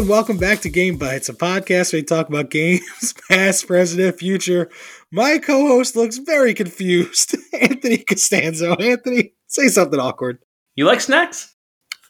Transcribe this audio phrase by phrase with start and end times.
[0.00, 4.00] and welcome back to Game Bites, a podcast where we talk about games, past, present,
[4.00, 4.70] and future.
[5.12, 7.36] My co-host looks very confused.
[7.60, 8.76] Anthony Costanzo.
[8.76, 10.38] Anthony, say something awkward.
[10.74, 11.54] You like snacks?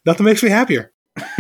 [0.06, 0.92] Nothing makes me happier.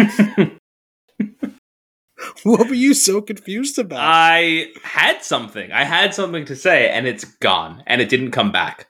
[2.42, 4.00] what were you so confused about?
[4.02, 5.70] I had something.
[5.70, 8.88] I had something to say, and it's gone, and it didn't come back.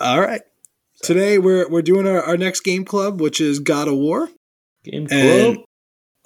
[0.00, 0.42] All right.
[1.04, 4.28] Today we're we're doing our, our next game club, which is God of War.
[4.82, 5.65] Game And club.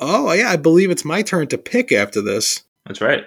[0.01, 2.65] Oh yeah, I believe it's my turn to pick after this.
[2.87, 3.25] That's right.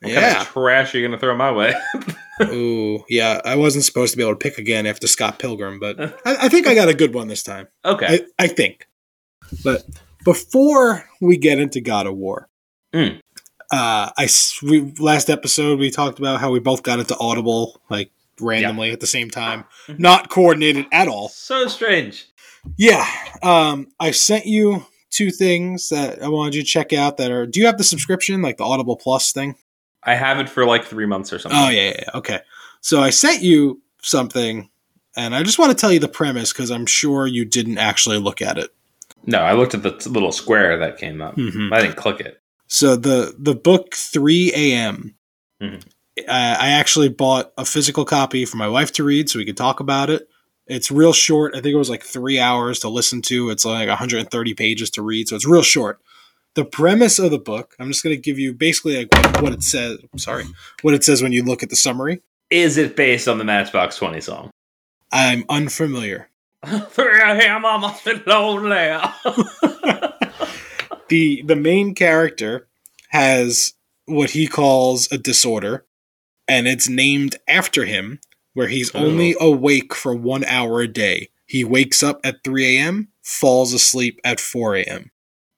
[0.00, 0.42] What kind yeah.
[0.42, 1.74] of trash are you going to throw my way?
[2.42, 3.40] Ooh, yeah.
[3.46, 6.48] I wasn't supposed to be able to pick again after Scott Pilgrim, but I, I
[6.50, 7.68] think I got a good one this time.
[7.84, 8.26] okay.
[8.38, 8.86] I, I think.
[9.64, 9.84] But
[10.24, 12.48] before we get into God of War,
[12.94, 13.18] Mm.
[13.72, 14.28] uh, I
[14.62, 19.00] we, last episode we talked about how we both got into Audible like randomly at
[19.00, 19.98] the same time, Mhm.
[19.98, 21.28] not coordinated at all.
[21.30, 22.26] so strange.
[22.76, 23.06] Yeah,
[23.42, 27.16] um, I sent you two things that I wanted you to check out.
[27.16, 27.46] That are.
[27.46, 29.56] Do you have the subscription, like the Audible Plus thing?
[30.02, 31.58] I have it for like three months or something.
[31.58, 32.18] Oh yeah, yeah, yeah.
[32.18, 32.40] Okay.
[32.80, 34.68] So I sent you something,
[35.16, 38.18] and I just want to tell you the premise because I'm sure you didn't actually
[38.18, 38.70] look at it.
[39.24, 41.36] No, I looked at the t- little square that came up.
[41.36, 41.72] Mm-hmm.
[41.72, 42.40] I didn't click it.
[42.68, 45.14] So the the book 3 a.m.
[45.60, 45.82] Mhm.
[46.28, 49.56] I, I actually bought a physical copy for my wife to read so we could
[49.56, 50.28] talk about it.
[50.66, 51.54] It's real short.
[51.54, 53.50] I think it was like three hours to listen to.
[53.50, 56.00] It's like 130 pages to read, so it's real short.
[56.54, 59.52] The premise of the book, I'm just going to give you basically like what, what
[59.52, 59.98] it says.
[60.16, 60.44] Sorry,
[60.82, 62.22] what it says when you look at the summary.
[62.50, 64.50] Is it based on the Matchbox 20 song?
[65.12, 66.30] I'm unfamiliar.
[66.64, 67.64] 3 a.m.
[67.64, 68.68] I must be lonely.
[71.08, 72.66] the The main character
[73.10, 73.74] has
[74.06, 75.84] what he calls a disorder,
[76.48, 78.20] and it's named after him,
[78.56, 79.04] where he's Oh.
[79.06, 81.28] only awake for one hour a day.
[81.46, 85.10] He wakes up at 3 a.m., falls asleep at 4 a.m.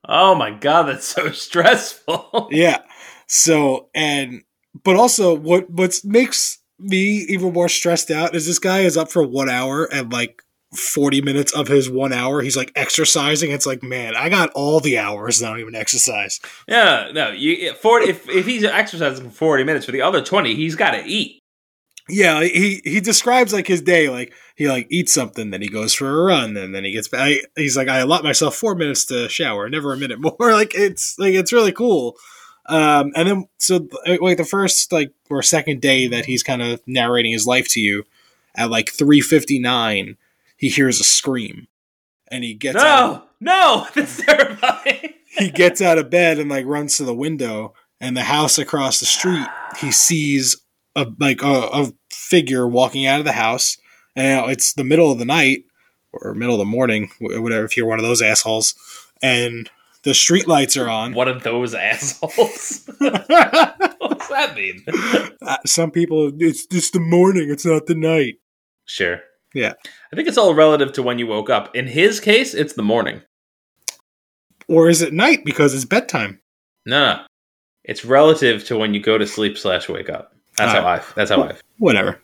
[0.08, 2.48] oh my god, that's so stressful.
[2.50, 2.78] Yeah.
[3.26, 4.42] So, and,
[4.84, 9.10] but also, what what makes me even more stressed out is this guy is up
[9.10, 10.42] for one hour and like
[10.76, 13.50] 40 minutes of his one hour, he's like exercising.
[13.50, 16.40] It's like, man, I got all the hours, and I don't even exercise.
[16.68, 17.30] Yeah, no.
[17.30, 18.10] You forty.
[18.10, 21.40] If if he's exercising for forty minutes, for the other twenty, he's got to eat.
[22.08, 25.94] Yeah, he he describes like his day, like he like eats something, then he goes
[25.94, 27.38] for a run, and then he gets back.
[27.54, 30.34] He's like, I allot myself four minutes to shower, never a minute more.
[30.40, 32.16] like it's like it's really cool.
[32.66, 33.86] Um, and then so
[34.20, 37.80] like the first like or second day that he's kind of narrating his life to
[37.80, 38.04] you,
[38.54, 40.16] at like three fifty nine,
[40.56, 41.68] he hears a scream,
[42.28, 45.14] and he gets out, No, no, that's terrifying.
[45.36, 48.98] he gets out of bed and like runs to the window, and the house across
[48.98, 49.46] the street,
[49.78, 50.56] he sees
[50.96, 51.92] a like a, a
[52.28, 53.76] figure walking out of the house,
[54.14, 55.64] and you know, it's the middle of the night
[56.12, 57.64] or middle of the morning, whatever.
[57.64, 58.74] If you're one of those assholes,
[59.22, 59.70] and
[60.04, 61.14] the street lights are on.
[61.14, 62.88] One of those assholes.
[62.98, 64.84] What's that mean?
[65.42, 67.50] Uh, Some people, it's just the morning.
[67.50, 68.36] It's not the night.
[68.86, 69.20] Sure.
[69.54, 69.72] Yeah.
[70.12, 71.74] I think it's all relative to when you woke up.
[71.74, 73.22] In his case, it's the morning.
[74.68, 76.40] Or is it night because it's bedtime?
[76.86, 77.22] No, no.
[77.84, 80.34] It's relative to when you go to sleep slash wake up.
[80.58, 81.02] That's how I.
[81.14, 81.56] That's how I.
[81.78, 82.20] Whatever.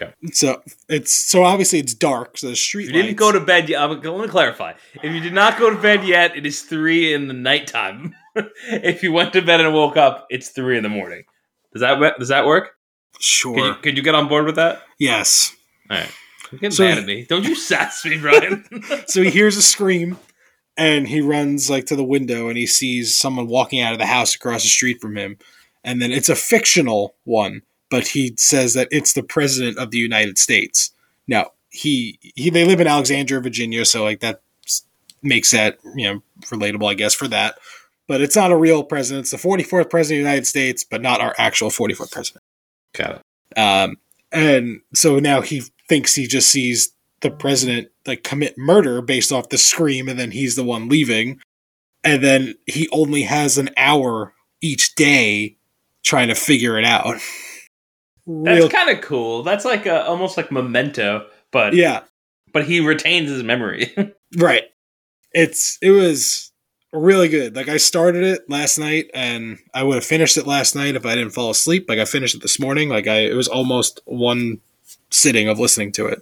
[0.00, 0.12] Okay.
[0.32, 2.38] So it's so obviously it's dark.
[2.38, 2.88] So the street.
[2.88, 4.72] If you didn't go to bed yet, I'm going to clarify.
[5.02, 8.14] If you did not go to bed yet, it is three in the nighttime.
[8.34, 11.24] if you went to bed and woke up, it's three in the morning.
[11.72, 12.70] Does that does that work?
[13.20, 13.54] Sure.
[13.54, 14.82] Could you, could you get on board with that?
[14.98, 15.54] yes.
[15.90, 16.10] All right.
[16.50, 17.24] You're getting So- mad at me.
[17.28, 18.64] Don't you sass me, Brian.
[19.06, 20.16] So he hears a scream
[20.78, 24.06] and he runs like to the window and he sees someone walking out of the
[24.06, 25.36] house across the street from him.
[25.84, 29.98] And then it's a fictional one, but he says that it's the president of the
[29.98, 30.92] United States.
[31.26, 34.42] Now, he he they live in Alexandria, Virginia, so like that
[35.22, 37.58] makes that, you know, relatable I guess for that.
[38.06, 39.24] But it's not a real president.
[39.24, 42.42] It's the 44th president of the United States, but not our actual 44th president.
[42.94, 43.58] Got it.
[43.58, 43.96] Um,
[44.32, 49.50] and so now he thinks he just sees the president like commit murder based off
[49.50, 51.40] the scream, and then he's the one leaving.
[52.04, 54.32] And then he only has an hour
[54.62, 55.56] each day
[56.02, 57.16] trying to figure it out.
[58.28, 59.42] That's kind of cool.
[59.42, 62.02] That's like a, almost like memento, but yeah,
[62.52, 63.94] but he retains his memory.
[64.36, 64.64] right.
[65.32, 66.52] It's it was
[66.92, 67.56] really good.
[67.56, 71.06] Like I started it last night, and I would have finished it last night if
[71.06, 71.86] I didn't fall asleep.
[71.88, 72.90] Like I finished it this morning.
[72.90, 74.60] Like I, it was almost one
[75.10, 76.20] sitting of listening to it.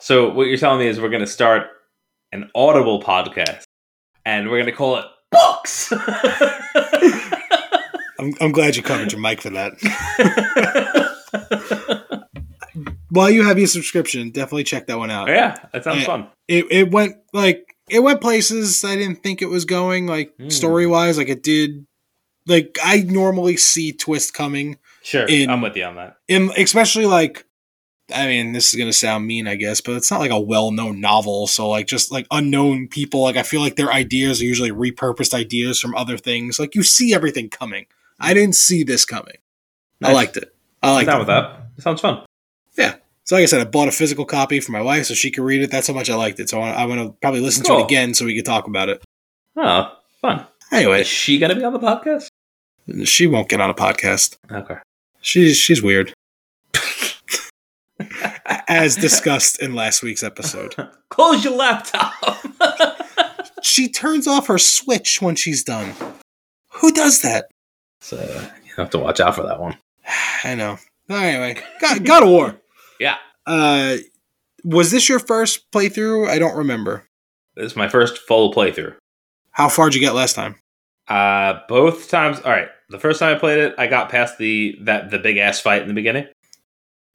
[0.00, 1.68] so what you're telling me is we're going to start
[2.32, 3.64] an Audible podcast,
[4.26, 5.92] and we're going to call it Books.
[8.18, 11.14] I'm, I'm glad you covered your mic for that.
[13.10, 15.28] While you have your subscription, definitely check that one out.
[15.28, 16.28] yeah, that sounds fun.
[16.46, 20.48] It, it went like it went places I didn't think it was going, like Hmm.
[20.50, 21.16] story wise.
[21.18, 21.86] Like it did.
[22.46, 26.16] Like I normally see twist coming, Sure, In- I'm with you on that.
[26.28, 27.44] in especially like.
[28.14, 30.98] I mean, this is gonna sound mean, I guess, but it's not like a well-known
[30.98, 31.46] novel.
[31.46, 35.34] So, like, just like unknown people, like I feel like their ideas are usually repurposed
[35.34, 36.58] ideas from other things.
[36.58, 37.84] Like you see everything coming.
[38.18, 39.36] I didn't see this coming.
[40.02, 40.54] I liked it.
[40.82, 41.66] I I'm down with that.
[41.78, 42.24] Sounds fun.
[42.76, 42.96] Yeah.
[43.24, 45.42] So, like I said, I bought a physical copy for my wife so she could
[45.44, 45.70] read it.
[45.70, 46.48] That's how much I liked it.
[46.48, 49.02] So, I, I'm gonna probably listen to it again so we could talk about it.
[49.56, 50.46] Oh, fun.
[50.72, 52.28] Anyway, Is she gonna be on the podcast?
[53.04, 54.36] she won't get on a podcast.
[54.50, 54.76] Okay.
[55.20, 56.14] She's she's weird,
[58.68, 60.74] as discussed in last week's episode.
[61.10, 62.14] Close your laptop.
[63.60, 65.92] She turns off her switch when she's done.
[66.74, 67.50] Who does that?
[68.00, 68.16] so
[68.64, 69.76] you have to watch out for that one.
[70.44, 70.78] I know.
[71.10, 72.56] Anyway, God, God of War.
[73.00, 73.16] Yeah.
[73.46, 73.98] Uh,
[74.64, 76.26] was this your first playthrough?
[76.28, 77.08] I don't remember.
[77.54, 78.96] This is my first full playthrough.
[79.52, 80.56] How far did you get last time?
[81.06, 82.40] Uh, both times.
[82.40, 82.68] All right.
[82.90, 85.82] The first time I played it, I got past the that the big ass fight
[85.82, 86.26] in the beginning.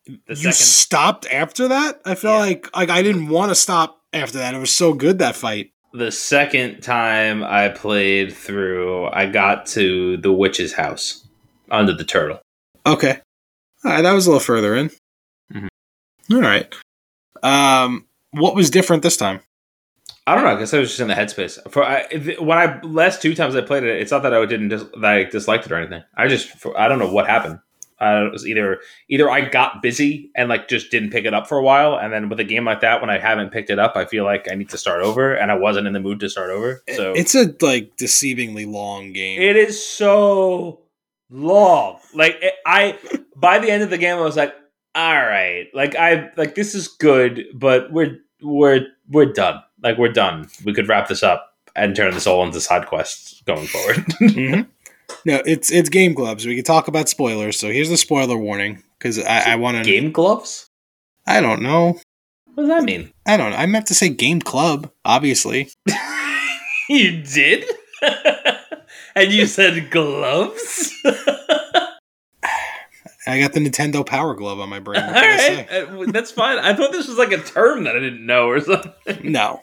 [0.06, 2.00] The you second, stopped after that?
[2.06, 2.38] I feel Yeah.
[2.40, 4.54] like like I didn't want to stop after that.
[4.56, 5.72] It was so good that fight.
[5.94, 11.28] the second time I played through, I got to the witch's house
[11.70, 12.40] under the turtle.
[12.86, 13.20] Okay.
[13.86, 14.92] All right, that was a little further in.
[15.54, 15.68] Mhm.
[16.32, 16.74] All right.
[17.42, 19.42] Um, what was different this time?
[20.26, 20.56] I don't know.
[20.56, 21.60] I guess I was just in the headspace.
[21.70, 22.06] For I,
[22.40, 25.14] when I last two times I played it, it's not that I didn't dis- that
[25.14, 26.04] I disliked it or anything.
[26.16, 27.60] I just for, I don't know what happened.
[28.00, 31.48] Uh, it was either either I got busy and like just didn't pick it up
[31.48, 33.80] for a while, and then with a game like that, when I haven't picked it
[33.80, 36.22] up, I feel like I need to start over, and I wasn't in the mood
[36.22, 36.84] to start over.
[36.96, 39.42] So it's a like deceivingly long game.
[39.42, 40.80] It is so
[41.30, 42.00] long.
[42.14, 42.98] Like it, I
[43.36, 44.54] by the end of the game I was like,
[44.96, 45.68] all right.
[45.74, 49.62] Like I like this is good, but we're we're we're done.
[49.82, 50.48] Like we're done.
[50.64, 53.98] We could wrap this up and turn this all into side quests going forward.
[54.22, 54.68] Mhm.
[55.26, 57.60] No, it's it's Game so we can talk about spoilers.
[57.60, 59.84] So here's the spoiler warning because I, I want to.
[59.84, 60.70] game gloves?
[61.28, 62.00] I don't know.
[62.54, 63.12] What does that mean?
[63.26, 63.52] I don't.
[63.52, 63.58] know.
[63.58, 65.70] I meant to say Game Club, obviously.
[66.90, 67.66] you did?
[69.16, 70.94] and you said gloves?
[73.26, 75.02] I got the Nintendo Power Glove on my brain.
[75.02, 76.08] all What can I right.
[76.08, 76.60] Uh, That's fine.
[76.60, 78.92] I thought this was like a term that I didn't know or something.
[79.24, 79.62] No.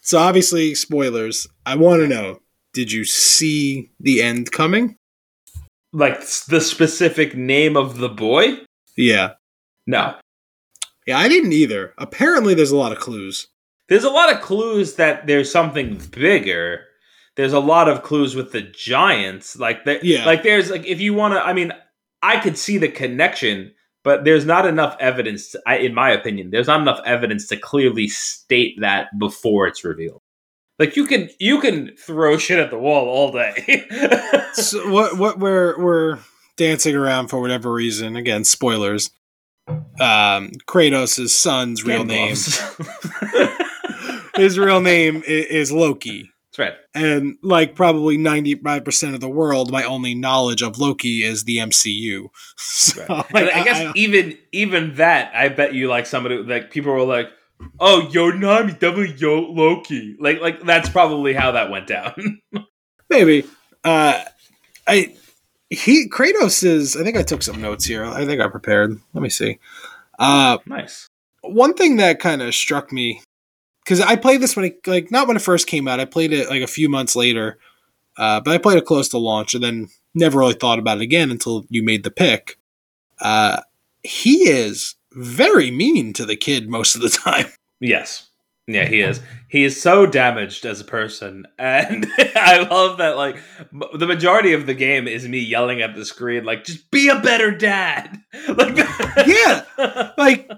[0.00, 1.46] So obviously, spoilers.
[1.64, 2.40] I want to know:
[2.72, 4.96] Did you see the end coming?
[5.92, 8.58] Like the specific name of the boy?
[8.96, 9.34] Yeah.
[9.86, 10.16] No.
[11.06, 11.94] Yeah, I didn't either.
[11.98, 13.48] Apparently, there's a lot of clues.
[13.88, 16.84] There's a lot of clues that there's something bigger.
[17.36, 19.56] There's a lot of clues with the giants.
[19.58, 20.26] Like that Yeah.
[20.26, 21.72] like there's like if you want to I mean,
[22.22, 23.72] I could see the connection,
[24.04, 26.50] but there's not enough evidence to, I, in my opinion.
[26.50, 30.20] There's not enough evidence to clearly state that before it's revealed.
[30.78, 33.86] Like you can you can throw shit at the wall all day.
[34.54, 35.16] So what?
[35.16, 36.18] What we're we're
[36.58, 38.16] dancing around for whatever reason.
[38.16, 39.10] Again, spoilers.
[39.68, 42.36] Um, Kratos' son's real Game name.
[44.36, 46.30] His real name i- is Loki.
[46.54, 46.74] That's right.
[46.94, 52.26] and like probably 95% of the world my only knowledge of loki is the mcu
[52.56, 53.08] so Right.
[53.08, 56.92] like, And I guess I- even even that, I bet you like somebody like people
[56.92, 57.28] were like,
[57.80, 62.40] "Oh, yo, Nami, definitely yo Loki." Like like that's probably how that went down.
[63.10, 63.44] maybe
[63.84, 64.22] uh
[64.88, 65.14] i
[65.70, 69.22] he kratos is i think i took some notes here i think i prepared let
[69.22, 69.58] me see
[70.18, 71.08] uh nice.
[71.42, 73.20] one thing that kind of struck me
[73.84, 76.00] because i played this when it like not when it first came out.
[76.00, 77.58] I played it like a few months later
[78.16, 81.02] uh but i played it close to launch and then never really thought about it
[81.02, 82.58] again until you made the pick.
[83.20, 83.60] Uh
[84.02, 87.46] he is very mean to the kid most of the time.
[87.80, 88.28] Yes.
[88.66, 89.20] Yeah, he is.
[89.48, 93.18] He is so damaged as a person, and I love that.
[93.18, 93.36] Like
[93.70, 97.20] the majority of the game is me yelling at the screen, like, "Just be a
[97.20, 98.78] better dad." Like,
[99.26, 100.10] Yeah.
[100.16, 100.48] like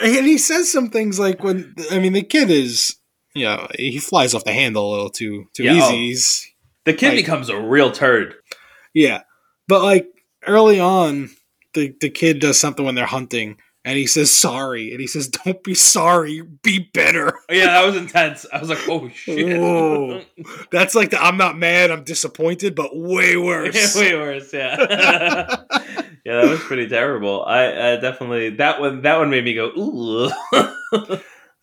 [0.00, 2.96] and he says some things like when i mean the kid is
[3.34, 5.92] you know he flies off the handle a little too too Yeah, oh.
[5.92, 6.60] easy oh.
[6.86, 8.34] the kid Like- becomes a real turd.
[8.94, 9.22] yeah
[9.68, 10.06] but like
[10.46, 11.28] early on
[11.74, 15.28] the the kid does something when they're hunting and he says sorry and he says
[15.28, 18.46] don't be sorry be better Yeah, that was intense.
[18.52, 20.22] I was like, "Oh shit!" Whoa.
[20.70, 24.52] that's like the i'm not mad i'm disappointed but way worse way worse.
[24.52, 24.76] Yeah,
[26.24, 27.44] yeah, that was pretty terrible.
[27.44, 30.30] I, I definitely that one that one made me go ooh.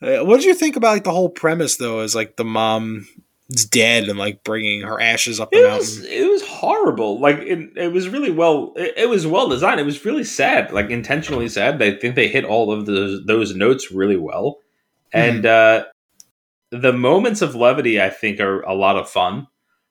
[0.01, 3.05] Uh, what did you think about like the whole premise though is like the mom
[3.49, 7.19] dead and like bringing her ashes up the it mountain was it was horrible.
[7.19, 8.73] Like it, it was really well.
[8.75, 9.79] It, it was well designed.
[9.79, 10.71] It was really sad.
[10.71, 11.81] Like intentionally sad.
[11.81, 14.59] I think they hit all of those those notes really well.
[15.11, 15.85] And uh
[16.71, 19.47] the moments of levity I think are a lot of fun.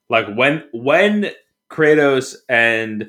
[0.08, 1.30] Like when when
[1.68, 3.08] Kratos and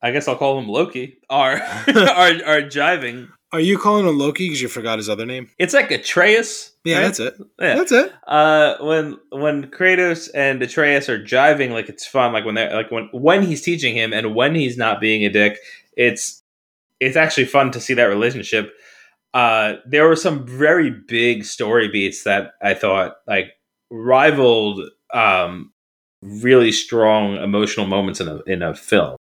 [0.00, 3.28] I guess I'll call him Loki are are are jiving.
[3.52, 5.50] Are you calling him Loki because you forgot his other name?
[5.58, 6.72] It's like Atreus.
[6.84, 7.02] Yeah, right?
[7.02, 7.34] that's it.
[7.60, 7.74] Yeah.
[7.76, 8.12] That's it.
[8.26, 12.32] Uh, when when Kratos and Atreus are jiving, like it's fun.
[12.32, 15.28] Like when they're like when when he's teaching him and when he's not being a
[15.28, 15.58] dick,
[15.96, 16.42] it's
[16.98, 18.72] it's actually fun to see that relationship.
[19.34, 23.52] Uh, there were some very big story beats that I thought like
[23.90, 24.80] rivaled
[25.12, 25.72] um,
[26.22, 29.16] really strong emotional moments in a in a film.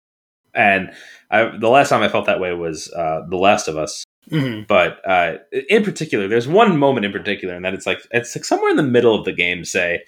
[0.54, 0.92] And
[1.30, 4.04] I, the last time I felt that way was uh, The Last of Us.
[4.30, 4.66] Mhm.
[4.66, 8.44] But uh, in particular, there's one moment in particular, and that it's like it's like
[8.44, 10.04] somewhere in the middle of the game, say,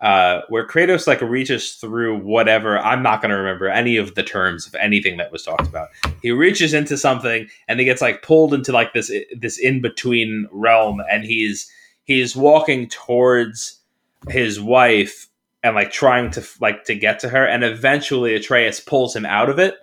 [0.00, 2.78] uh, where Kratos like reaches through whatever.
[2.78, 5.88] I'm not going to remember any of the terms of anything that was talked about.
[6.22, 10.48] He reaches into something, and he gets like pulled into like this this in between
[10.50, 11.70] realm, and he's
[12.04, 13.80] he's walking towards
[14.28, 15.28] his wife
[15.62, 19.50] and like trying to like to get to her, and eventually Atreus pulls him out
[19.50, 19.74] of it,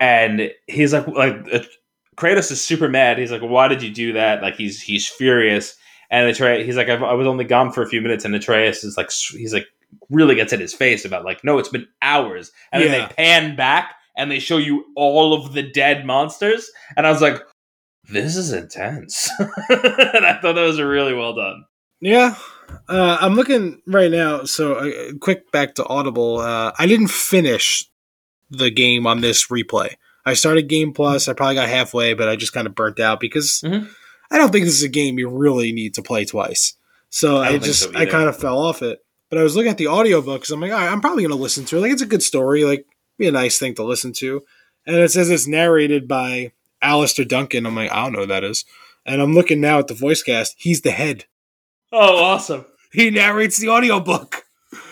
[0.00, 1.46] and he's like like
[2.16, 3.18] Kratos is super mad.
[3.18, 5.76] He's like, "Why did you do that?" Like he's he's furious,
[6.10, 8.84] and Atreus he's like, I've, "I was only gone for a few minutes," and Atreus
[8.84, 9.66] is like he's like
[10.10, 13.56] really gets in his face about like, "No, it's been hours," and then they pan
[13.56, 17.42] back and they show you all of the dead monsters, and I was like.
[18.08, 21.64] This is intense, and I thought that was really well done.
[22.00, 22.34] Yeah.
[22.88, 24.42] Uh, I'm looking right now.
[24.42, 26.40] So, uh, quick back to Audible.
[26.40, 27.88] Uh, I didn't finish
[28.50, 29.94] the game on this replay.
[30.24, 31.28] I started Game Plus.
[31.28, 33.88] I probably got halfway, but I just kind of burnt out because Mhm.
[34.30, 36.74] I don't think this is a game you really need to play twice.
[37.10, 39.04] So I I, just so I kind of fell off it.
[39.28, 41.34] But I was looking at the audiobook because I'm like, all right, I'm probably going
[41.36, 41.80] to listen to it.
[41.80, 42.64] Like, it's a good story.
[42.64, 42.86] Like,
[43.18, 44.42] be a nice thing to listen to.
[44.86, 46.52] And it says it's narrated by
[46.82, 47.64] Alastair Duncan.
[47.66, 48.64] I'm like, I don't know who that is.
[49.06, 50.54] And I'm looking now at the voice cast.
[50.58, 51.24] He's the head.
[51.90, 52.66] Oh, awesome!
[52.92, 54.44] He narrates the audiobook.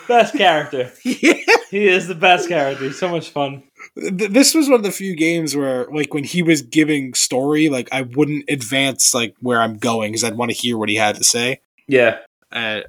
[0.07, 0.91] Best character.
[1.05, 1.33] yeah.
[1.69, 2.85] He is the best character.
[2.85, 3.63] He's so much fun.
[3.99, 7.69] Th- This was one of the few games where, like, when he was giving story,
[7.69, 10.95] like, I wouldn't advance, like, where I'm going because I'd want to hear what he
[10.95, 11.59] had to say.
[11.87, 12.19] Yeah,
[12.51, 12.81] Uh,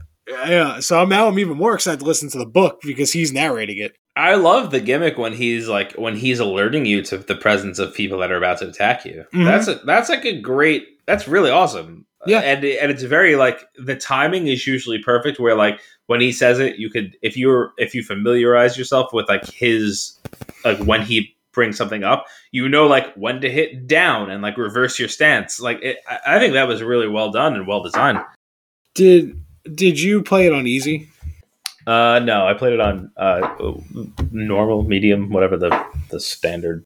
[0.47, 3.33] yeah, so I'm, now I'm even more excited to listen to the book because he's
[3.33, 3.97] narrating it.
[4.15, 7.95] I love the gimmick when he's like when he's alerting you to the presence of
[7.95, 9.25] people that are about to attack you.
[9.33, 9.45] Mhm.
[9.47, 10.87] That's a, that's like a great.
[11.07, 12.05] That's really awesome.
[12.27, 12.41] Yeah.
[12.41, 15.41] and and it's very like the timing is usually perfect.
[15.41, 19.29] Where like when he says it, you could if you're if you familiarize yourself with
[19.29, 20.19] like his
[20.65, 24.57] like when he brings something up, you know like when to hit down and like
[24.57, 25.61] reverse your stance.
[25.61, 28.19] Like it, I I think that was really well done and well designed.
[28.95, 29.41] Did
[29.75, 31.09] Did you play it on easy?
[31.87, 33.75] Uh, no, I played it on uh
[34.31, 36.85] normal, medium, whatever the the standard.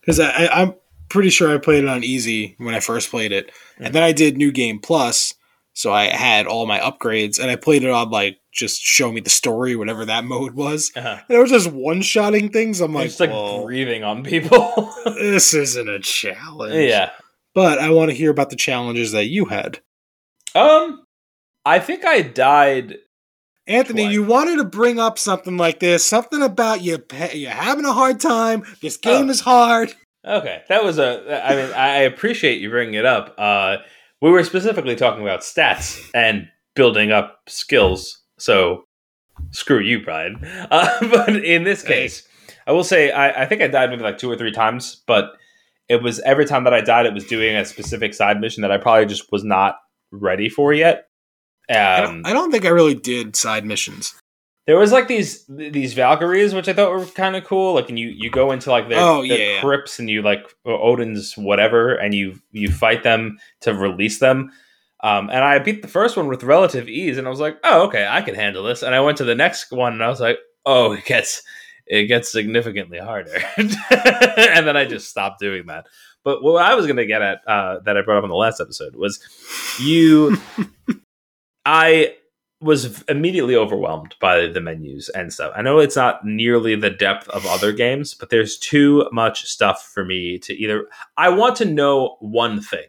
[0.00, 0.74] Because I, I, I'm
[1.08, 4.12] pretty sure I played it on easy when I first played it, and then I
[4.12, 5.34] did New Game Plus,
[5.72, 9.20] so I had all my upgrades, and I played it on like just show me
[9.20, 10.92] the story, whatever that mode was.
[10.96, 11.18] Uh-huh.
[11.28, 12.80] And it was just one shotting things.
[12.80, 14.92] I'm like, just like "Whoa, breathing on people.
[15.04, 16.74] this isn't a challenge.
[16.74, 17.10] yeah.
[17.54, 19.80] but I want to hear about the challenges that you had.
[20.54, 21.04] Um,
[21.64, 22.96] I think I died.
[23.66, 24.12] Anthony, Twice.
[24.12, 27.02] you wanted to bring up something like this, something about you.
[27.32, 28.62] You're having a hard time.
[28.82, 29.30] This game Oh.
[29.30, 29.94] is hard.
[30.26, 31.44] Okay, that was a.
[31.46, 33.34] I mean, I appreciate you bringing it up.
[33.38, 33.76] Uh,
[34.22, 38.22] we were specifically talking about stats and building up skills.
[38.38, 38.84] So,
[39.50, 40.36] screw you, Brian.
[40.70, 42.26] Uh, but in this case,
[42.66, 45.32] I will say I, I think I died maybe like two or three times, but
[45.88, 48.72] it was every time that I died, it was doing a specific side mission that
[48.72, 49.76] I probably just was not
[50.10, 51.08] ready for yet.
[51.70, 54.14] I Um, don't- I don't think I really did side missions.
[54.66, 57.74] There was like these these Valkyries, which I thought were kind of cool.
[57.74, 59.60] Like, and you you go into like their, Oh, their yeah, yeah.
[59.60, 64.50] crypts and you like Odin's whatever, and you you fight them to release them.
[65.02, 67.82] Um, and I beat the first one with relative ease, and I was like, oh,
[67.88, 68.82] okay, I can handle this.
[68.82, 71.42] And I went to the next one, and I was like, oh, it gets
[71.86, 73.36] it gets significantly harder.
[73.58, 75.84] and then I just stopped doing that.
[76.24, 78.36] But what I was going to get at uh, that I brought up in the
[78.36, 79.20] last episode was
[79.78, 80.38] you.
[81.66, 82.14] I
[82.60, 85.52] was immediately overwhelmed by the menus and stuff.
[85.54, 89.90] I know it's not nearly the depth of other games, but there's too much stuff
[89.92, 90.86] for me to either.
[91.16, 92.86] I want to know one thing: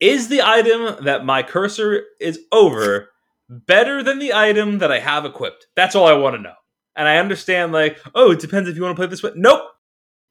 [0.00, 3.10] is the item that my cursor is over
[3.48, 5.66] better than the item that I have equipped?
[5.76, 6.54] That's all I want to know.
[6.96, 9.32] And I understand, like, oh, it depends if you want to play this way.
[9.34, 9.62] Nope.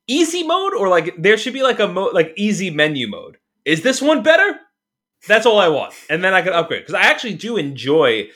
[0.08, 3.38] Easy mode, or like there should be like a mode, like easy menu mode.
[3.63, 4.60] Is this one better?
[5.28, 8.30] That's all I want, and then I can upgrade because I actually do enjoy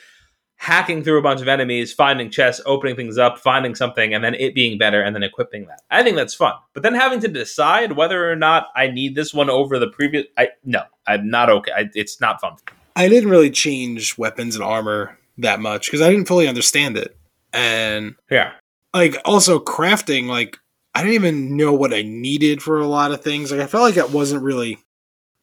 [0.56, 4.34] hacking through a bunch of enemies, finding chests, opening things up, finding something, and then
[4.34, 5.82] it being better, and then equipping that.
[5.90, 6.54] I think that's fun.
[6.72, 10.26] But then having to decide whether or not I need this one over the previous,
[10.36, 11.72] I no, I'm not okay.
[11.76, 12.56] I, it's not fun.
[12.96, 17.16] I didn't really change weapons and armor that much because I didn't fully understand it.
[17.52, 18.52] And Yeah.
[18.94, 20.56] like also crafting, like
[20.94, 23.50] I didn't even know what I needed for a lot of things.
[23.52, 24.78] Like I felt like it wasn't really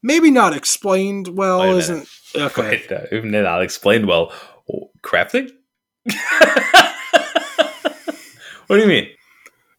[0.01, 2.61] maybe not explained well, isn't okay.
[2.61, 4.33] Wait, uh, even not explained well.
[5.01, 5.49] Crafting?
[8.67, 9.09] what do you mean?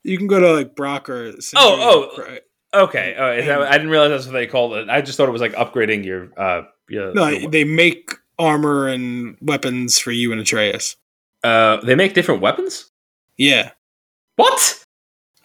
[0.02, 2.36] You can go to like Brok or Oh, oh.
[2.74, 4.88] Okay, oh, is that, I didn't realize that's what they called it.
[4.90, 8.88] I just thought it was like upgrading your uh your, No, your- they make armor
[8.88, 10.96] and weapons for you and Atreus.
[11.44, 12.90] uh they make different weapons.
[13.36, 13.70] Yeah,
[14.36, 14.83] What?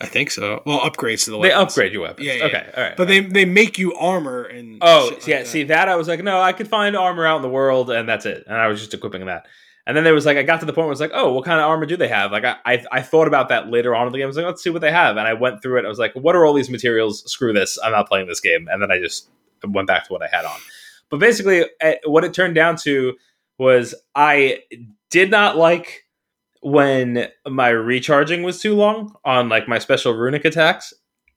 [0.02, 0.62] I think so.
[0.66, 2.26] Well, upgrades to the They upgrade your weapons.
[2.26, 2.96] Yeah, yeah, okay, all right.
[2.98, 5.38] but they they make you armor and Oh, shit like yeah.
[5.40, 5.48] that.
[5.48, 8.08] See that I was like, no, I could find armor out in the world, and
[8.08, 8.44] that's it.
[8.48, 9.46] And I was just equipping that.
[9.86, 11.46] And then there was like, I got to the point where it's like, oh, what
[11.46, 12.32] kind of armor do they have?
[12.32, 14.26] Like, I, I I thought about that later on in the game.
[14.26, 15.18] I was like, let's see what they have.
[15.18, 15.86] And I went through it.
[15.86, 17.30] I was like, what are all these materials?
[17.32, 17.78] Screw this.
[17.84, 18.68] I'm not playing this game.
[18.72, 19.28] And then I just
[19.68, 20.60] went back to what I had on.
[21.10, 23.16] But basically, eh, what it turned down to
[23.58, 24.60] was I
[25.10, 26.06] did not like
[26.62, 30.94] when my recharging was too long on like my special runic attacks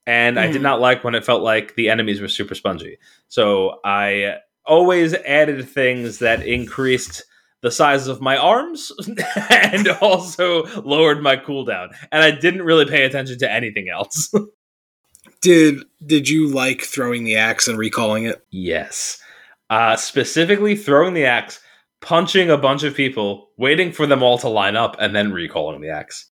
[0.06, 0.62] and i did Mhm.
[0.64, 2.98] not like when it felt like the enemies were super spongy
[3.28, 4.36] so i
[4.66, 7.22] always added things that increased
[7.60, 8.90] the size of my arms
[9.50, 14.32] and also lowered my cooldown and i didn't really pay attention to anything else
[15.40, 18.44] did did you like throwing the axe and recalling it?
[18.50, 19.18] yes
[19.70, 21.60] uh, specifically throwing the axe
[22.02, 25.80] punching a bunch of people waiting for them all to line up and then recalling
[25.80, 26.28] the axe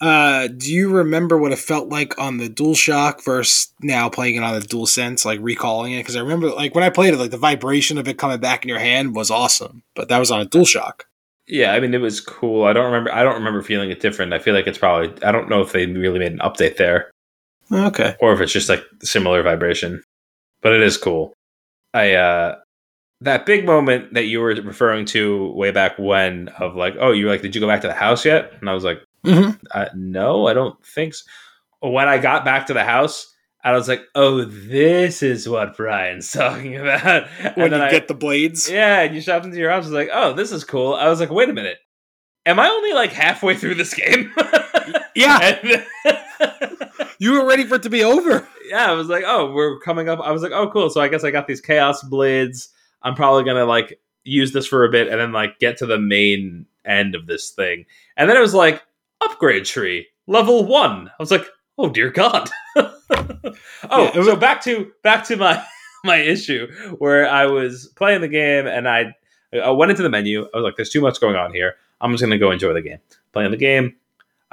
[0.00, 4.42] Uh, do you remember what it felt like on the DualShock versus now playing it
[4.42, 6.00] on the DualSense, like recalling it?
[6.00, 8.64] Because I remember, like when I played it, like the vibration of it coming back
[8.64, 9.82] in your hand was awesome.
[9.94, 11.02] But that was on a DualShock.
[11.46, 12.64] Yeah, I mean it was cool.
[12.64, 13.14] I don't remember.
[13.14, 14.32] I don't remember feeling it different.
[14.34, 15.10] I feel like it's probably.
[15.22, 17.10] I don't know if they really made an update there,
[17.70, 18.16] Okay.
[18.18, 20.02] or if it's just like similar vibration.
[20.60, 21.32] But it is cool.
[21.94, 22.56] I uh
[23.20, 27.26] that big moment that you were referring to way back when of like, oh, you
[27.26, 28.52] were like, did you go back to the house yet?
[28.60, 31.24] And I was like, hmm uh, no, I don't think so.
[31.80, 33.30] When I got back to the house,
[33.62, 37.28] I was like, oh, this is what Brian's talking about.
[37.56, 38.70] When and then you I, get the blades.
[38.70, 39.84] yeah, and you shopped into your house.
[39.84, 40.94] I was like, oh, this is cool.
[40.94, 41.78] I was like, wait a minute.
[42.46, 44.32] Am I only like halfway through this game?
[45.16, 45.58] Yeah,
[47.18, 48.46] you were ready for it to be over.
[48.68, 50.20] yeah, I was like, oh, we're coming up.
[50.20, 50.90] I was like, oh, cool.
[50.90, 52.68] So I guess I got these chaos blades.
[53.04, 55.98] I'm probably gonna like use this for a bit and then like get to the
[55.98, 57.84] main end of this thing.
[58.16, 58.82] And then it was like
[59.20, 61.08] upgrade tree level one.
[61.08, 61.46] I was like,
[61.78, 62.50] oh dear God.
[62.76, 62.92] oh,
[63.82, 65.62] Yeah, was- so back to back to my
[66.04, 66.66] my issue
[66.98, 69.14] where I was playing the game and I
[69.62, 70.42] I went into the menu.
[70.52, 71.74] I was like, there's too much going on here.
[72.00, 72.98] I'm just gonna go enjoy the game.
[73.32, 73.96] Playing the game.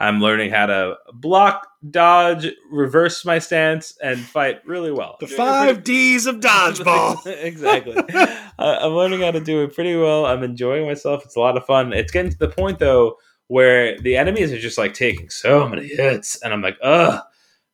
[0.02, 5.18] I'm learning how to block, dodge, reverse my stance, and fight really well.
[5.20, 7.24] The five D's of dodgeball.
[7.44, 7.96] exactly.
[8.16, 10.26] uh, I'm learning how to do it pretty well.
[10.26, 11.24] I'm enjoying myself.
[11.24, 11.94] It's a lot of fun.
[11.94, 15.88] It's getting to the point though where the enemies are just like taking so many
[15.88, 17.22] hits, and I'm like, ugh.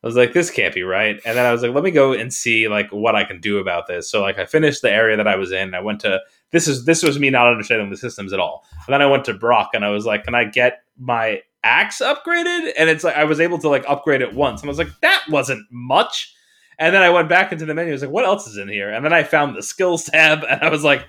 [0.04, 1.20] I was like, this can't be right.
[1.26, 3.58] And then I was like, let me go and see like what I can do
[3.58, 4.10] about this.
[4.10, 5.74] So like I finished the area that I was in.
[5.74, 6.20] I went to
[6.52, 8.63] this is this was me not understanding the systems at all.
[8.86, 12.02] And then I went to Brok and I was like, can I get my axe
[12.02, 12.72] upgraded?
[12.78, 14.62] And it's like I was able to like upgrade it once.
[14.62, 16.34] And I was like, that wasn't much.
[16.80, 17.91] And then I went back into the menu.
[17.91, 18.91] I was like, what else is in here?
[18.91, 21.06] And then I found the skills tab and I was like,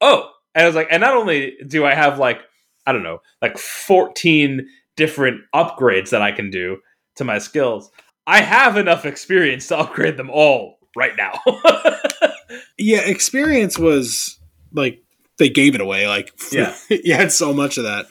[0.00, 0.30] oh.
[0.54, 2.40] And I was like, and not only do I have like,
[2.86, 6.78] I don't know, like 14 different upgrades that I can do
[7.16, 7.90] to my skills,
[8.26, 11.40] I have enough experience to upgrade them all right now.
[12.78, 14.38] yeah, experience was
[14.72, 15.02] like
[15.38, 16.08] they gave it away.
[16.08, 16.74] Like Yeah.
[16.88, 18.06] you had so much of that.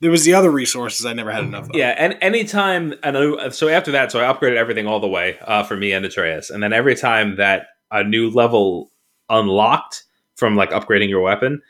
[0.00, 1.76] There was the other resources I never had enough of.
[1.76, 5.38] Yeah, and anytime, and uh, so after that, so I upgraded everything all the way
[5.42, 8.90] uh, for me and Atreus, and then every time that a new level
[9.28, 10.04] unlocked
[10.36, 11.60] from like upgrading your weapon,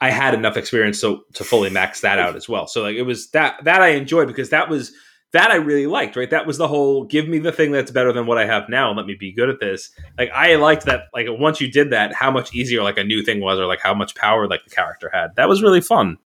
[0.00, 2.66] I had enough experience so to fully max that out as well.
[2.66, 4.92] So like it was that that I enjoyed because that was
[5.32, 6.16] that I really liked.
[6.16, 8.68] Right, that was the whole give me the thing that's better than what I have
[8.68, 9.90] now and let me be good at this.
[10.18, 11.04] Like I liked that.
[11.14, 13.80] Like once you did that, how much easier like a new thing was, or like
[13.80, 15.36] how much power like the character had.
[15.36, 16.18] That was really fun.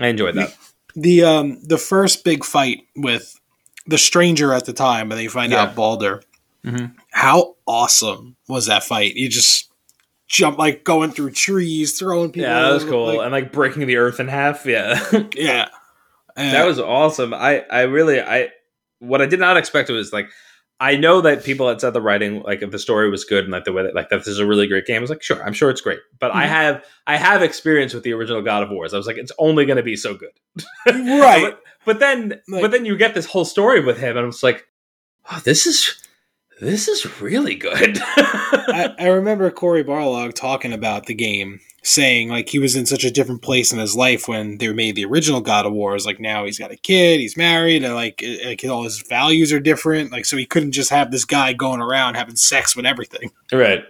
[0.00, 0.56] I enjoyed that.
[0.94, 3.38] The um the first big fight with
[3.86, 5.62] the stranger at the time, and then you find Yeah.
[5.62, 6.22] out Baldur.
[6.64, 6.92] Mhm.
[7.10, 9.14] How awesome was that fight?
[9.16, 9.70] You just
[10.28, 12.48] jump like going through trees, throwing people.
[12.48, 13.06] Yeah, that was cool.
[13.06, 14.64] like- and like breaking the earth in half.
[14.66, 15.00] Yeah.
[15.34, 15.68] yeah,
[16.36, 17.34] And- that was awesome.
[17.34, 18.50] I, I really, I,
[19.00, 20.28] what I did not expect was like,
[20.82, 23.52] I know that people had said the writing, like if the story was good and
[23.52, 24.96] like the way that, like that this is a really great game.
[24.96, 26.00] I was like, sure, I'm sure it's great.
[26.18, 26.48] But I Mhm.
[26.48, 28.92] have, I have experience with the original God of Wars.
[28.92, 30.32] I was like, it's only going to be so good.
[30.86, 31.42] right.
[31.54, 34.28] But, but then, Like- but then you get this whole story with him, and I
[34.28, 34.66] it's like,
[35.30, 36.01] oh, this is,
[36.62, 37.98] this is really good.
[38.16, 43.02] I, I remember Cory Barlog talking about the game, saying like he was in such
[43.02, 45.96] a different place in his life when they made the original God of War.
[45.96, 49.52] Is like now he's got a kid, he's married, and like, like all his values
[49.52, 50.12] are different.
[50.12, 53.32] Like so he couldn't just have this guy going around having sex with everything.
[53.52, 53.84] right.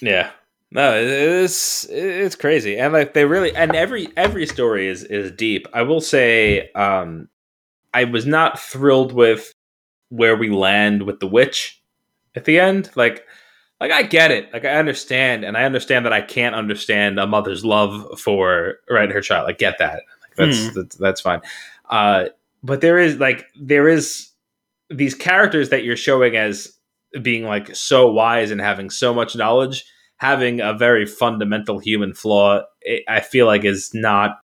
[0.00, 0.30] Yeah.
[0.70, 5.66] No, it's it's crazy, and like they really, and every every story is is deep.
[5.72, 7.28] I will say, um,
[7.92, 9.52] I was not thrilled with
[10.16, 11.82] where we land with the witch
[12.34, 12.90] at the end.
[12.94, 13.24] Like,
[13.80, 17.26] like I get it, like I understand, and I understand that I can't understand a
[17.26, 19.48] mother's love for right her child.
[19.48, 20.02] I get that.
[20.22, 20.74] Like, that's, mm.
[20.74, 21.40] that's that's fine.
[21.90, 22.26] Uh,
[22.62, 24.30] but there is like there is
[24.90, 26.72] these characters that you're showing as
[27.22, 29.84] being like so wise and having so much knowledge
[30.24, 34.38] having a very fundamental human flaw, it, I feel like is not.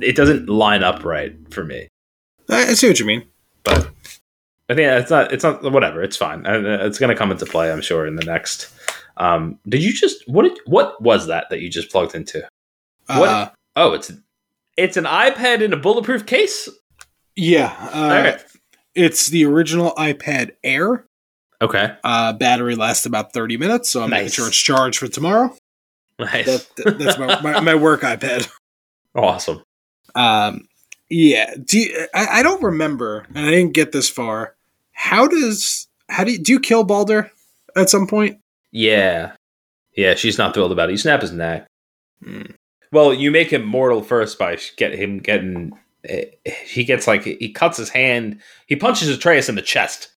[0.00, 1.88] It doesn't line up right for me.
[2.48, 3.24] I see what you mean,
[3.64, 3.88] but
[4.68, 5.32] I think it's not.
[5.32, 5.62] It's not.
[5.62, 6.02] Whatever.
[6.02, 6.44] It's fine.
[6.46, 8.72] It's going to come into play, I'm sure, in the next.
[9.16, 10.42] Um, did you just what?
[10.42, 12.46] Did, what was that that you just plugged into?
[13.06, 13.28] What?
[13.28, 14.12] Uh, oh, it's
[14.76, 16.68] it's an iPad in a bulletproof case.
[17.36, 17.74] Yeah.
[17.92, 18.38] Uh,
[18.94, 21.06] It's the original iPad Air.
[21.60, 21.94] Okay.
[22.04, 24.18] Uh, battery lasts about 30 minutes, so I'm nice.
[24.18, 25.56] making sure it's charged for tomorrow.
[26.18, 26.66] Nice.
[26.76, 28.50] That, that's my, my, my, work iPad.
[29.14, 29.62] Awesome.
[30.14, 30.66] Um,
[31.12, 31.54] yeah.
[31.64, 34.54] Do you, I, I don't remember, and I didn't get this far.
[34.92, 37.30] How does how do you do you kill Baldur
[37.76, 38.38] at some point?
[38.70, 39.32] Yeah,
[39.96, 40.14] yeah.
[40.14, 40.92] She's not thrilled about it.
[40.92, 41.66] You snap his neck.
[42.22, 42.42] Hmm.
[42.90, 45.78] Well, you make him mortal first by get him getting.
[46.04, 46.24] Eh,
[46.64, 48.40] he gets like he cuts his hand.
[48.66, 50.12] He punches Atreus in the chest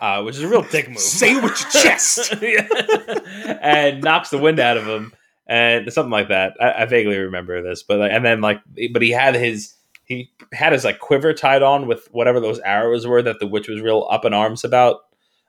[0.00, 0.98] uh, which is a real dick move.
[1.00, 2.32] Say it with your chest,
[3.62, 5.12] and knocks the wind out of him,
[5.46, 6.54] and something like that.
[6.60, 8.60] I, I vaguely remember this, but like, and then like,
[8.92, 9.74] but he had his
[10.06, 13.68] he had his like quiver tied on with whatever those arrows were that the witch
[13.68, 15.02] was real up in arms about.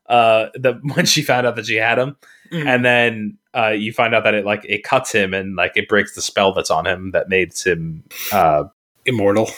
[0.09, 2.17] Uh, the when she found out that she had him,
[2.51, 2.65] mm.
[2.65, 5.87] and then uh, you find out that it like it cuts him and like it
[5.87, 8.63] breaks the spell that's on him that makes him uh
[9.05, 9.49] immortal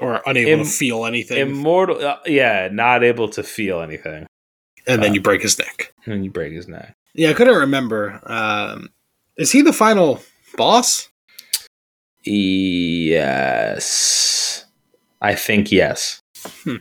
[0.00, 1.38] or unable Im- to feel anything.
[1.38, 4.26] Immortal, uh, yeah, not able to feel anything.
[4.86, 5.94] And then uh, you break his neck.
[6.06, 6.94] And you break his neck.
[7.14, 8.20] Yeah, I couldn't remember.
[8.24, 8.90] Um,
[9.36, 10.20] is he the final
[10.56, 11.08] boss?
[12.24, 13.44] Yes,
[15.20, 16.22] I think yes.
[16.64, 16.76] Hmm.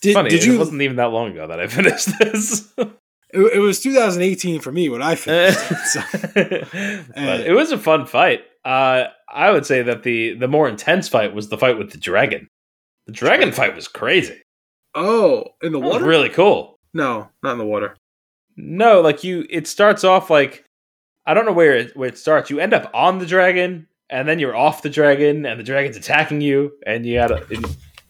[0.00, 0.54] Did, Funny, did you?
[0.54, 2.72] It wasn't even that long ago that I finished this.
[2.76, 5.78] it, it, was 2018 for me when I finished it.
[5.86, 6.00] So.
[7.16, 8.42] it was a fun fight.
[8.64, 11.98] Uh, I would say that the the more intense fight was the fight with the
[11.98, 12.48] dragon.
[13.06, 14.42] The dragon fight was crazy.
[14.94, 16.04] Oh, in the water?
[16.04, 16.78] really cool.
[16.92, 17.96] No, not in the water.
[18.56, 20.64] No, like you it starts off like
[21.26, 22.50] I don't know where it where it starts.
[22.50, 25.96] You end up on the dragon and then you're off the dragon and the dragon's
[25.96, 27.64] attacking you and you gotta it,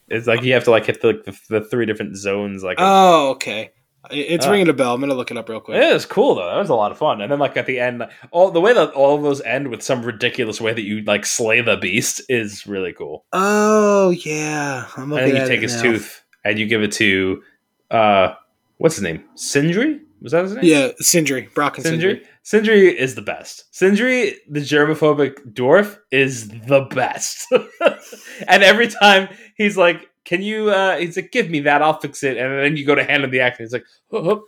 [0.09, 2.77] it's like you have to like hit the, like, the, the three different zones like
[2.81, 3.71] Oh, okay.
[4.11, 4.95] It's uh, ringing a bell.
[4.95, 5.83] I'm gonna look it up real quick.
[5.83, 6.47] It was cool though.
[6.47, 7.21] That was a lot of fun.
[7.21, 9.83] And then like at the end, all the way that all of those end with
[9.83, 13.25] some ridiculous way that you like slay the beast is really cool.
[13.33, 15.25] Oh yeah, I'm okay.
[15.25, 15.83] and then you take his now.
[15.83, 17.43] tooth and you give it to
[17.91, 18.35] uh,
[18.79, 19.25] what's his name?
[19.35, 20.01] Sindri.
[20.23, 20.65] Was that his name?
[20.65, 21.49] Yeah, Sindri.
[21.55, 22.15] Brok and Sindri.
[22.15, 22.29] Sindri.
[22.43, 23.65] Sindri is the best.
[23.71, 27.47] Sindri, the germophobic dwarf, is the best.
[28.49, 32.23] and every time he's like, can you uh he's like give me that i'll fix
[32.23, 34.45] it and then you go to hand him the axe he's like oh,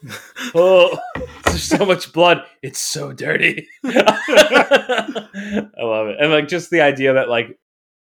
[0.54, 1.22] oh, oh.
[1.44, 5.14] there's so much blood it's so dirty i
[5.78, 7.58] love it and like just the idea that like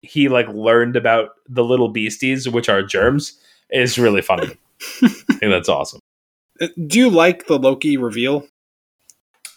[0.01, 3.37] he like learned about the little beasties which are germs
[3.69, 4.47] is really funny
[5.03, 5.99] i think that's awesome
[6.87, 8.47] do you like the loki reveal?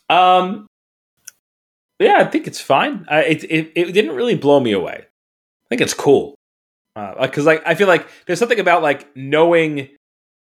[0.08, 0.66] Um
[1.98, 3.04] yeah i think it's fine.
[3.08, 5.04] I, it, it, it didn't really blow me away.
[5.04, 6.34] I think it's cool.
[6.94, 9.88] Because uh, like I feel like there's something about like knowing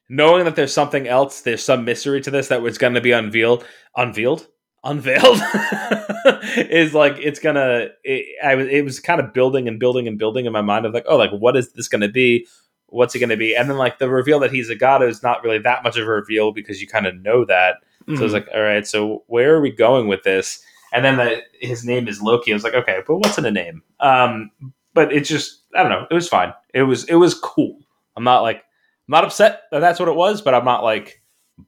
[0.09, 3.11] knowing that there's something else, there's some mystery to this that was going to be
[3.11, 4.47] unveiled, unveiled,
[4.83, 5.41] unveiled?
[6.57, 7.87] is like it's gonna.
[8.03, 10.85] It, I was it was kind of building and building and building in my mind
[10.85, 12.47] of like, oh, like what is this going to be?
[12.93, 13.55] What's it going to be?
[13.55, 16.07] And then like the reveal that he's a god is not really that much of
[16.07, 17.77] a reveal because you kind of know that.
[18.07, 18.17] Mm-hmm.
[18.17, 20.63] So it's like, all right, so where are we going with this?
[20.93, 22.51] And then the, his name is Loki.
[22.51, 23.81] I was like, okay, but what's in a name?
[23.99, 24.51] Um,
[24.93, 26.05] but it's just I don't know.
[26.09, 26.53] It was fine.
[26.73, 27.79] It was it was cool.
[28.15, 31.21] I'm not like I'm not upset that that's what it was, but I'm not like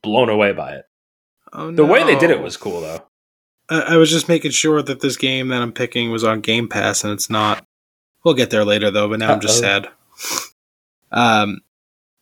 [0.03, 0.85] blown away by it.
[1.53, 1.75] Oh, no.
[1.75, 3.03] The way they did it was cool though.
[3.69, 6.67] I, I was just making sure that this game that I'm picking was on Game
[6.67, 7.65] Pass, and it's not.
[8.23, 9.09] We'll get there later though.
[9.09, 9.33] But now Uh-oh.
[9.35, 9.89] I'm just sad.
[11.11, 11.61] Um,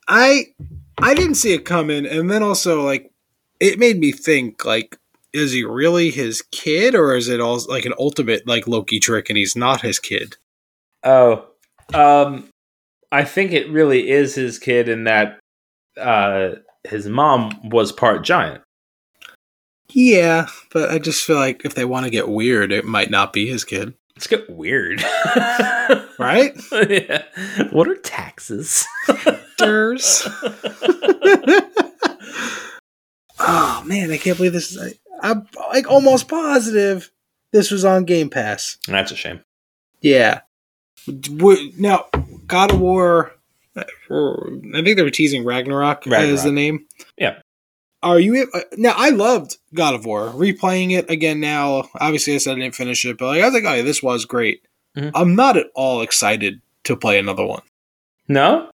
[0.08, 0.46] I
[0.98, 3.10] I didn't see it coming, and then also like
[3.60, 4.98] it made me think like
[5.32, 9.28] is he really his kid or is it all like an ultimate like Loki trick
[9.28, 10.36] and he's not his kid?
[11.02, 11.46] Oh,
[11.92, 12.48] um,
[13.10, 15.38] I think it really is his kid in that
[16.00, 16.50] uh,
[16.84, 18.62] his mom was part giant.
[19.90, 23.32] Yeah, but I just feel like if they want to get weird, it might not
[23.32, 25.02] be his kid, Let's get weird.
[26.18, 26.56] right?
[26.88, 27.24] yeah.
[27.70, 28.86] What are taxes?
[29.58, 30.24] Durs.
[33.40, 34.80] oh man, I can't believe this is.
[34.80, 37.10] I, I'm like almost positive
[37.54, 38.78] this was on Game Pass.
[38.86, 39.40] That's a shame.
[40.00, 40.40] Yeah.
[41.78, 42.06] Now,
[42.46, 43.32] God of War.
[43.76, 46.34] I think they were teasing Ragnarok, Ragnarok.
[46.34, 46.86] as the name.
[47.16, 47.40] Yeah.
[48.04, 48.94] Are you uh, now?
[48.96, 50.28] I loved God of War.
[50.28, 51.88] Replaying it again now.
[52.00, 54.02] Obviously, I said I didn't finish it, but like, I was like, "Oh, yeah, this
[54.02, 54.62] was great."
[54.96, 55.10] Mhm.
[55.14, 57.62] I'm not at all excited to play another one.
[58.28, 58.70] No,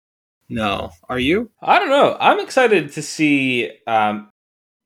[0.49, 1.51] No, are you?
[1.61, 2.17] I don't know.
[2.21, 3.71] I'm excited to see.
[3.87, 4.29] Um,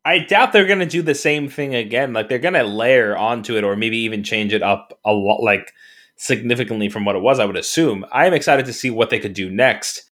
[0.04, 2.12] I doubt they're going to do the same thing again.
[2.12, 5.42] Like they're going to layer onto it, or maybe even change it up a lot,
[5.42, 5.72] like
[6.16, 7.38] significantly from what it was.
[7.40, 8.06] I would assume.
[8.12, 10.08] I am excited to see what they could do next.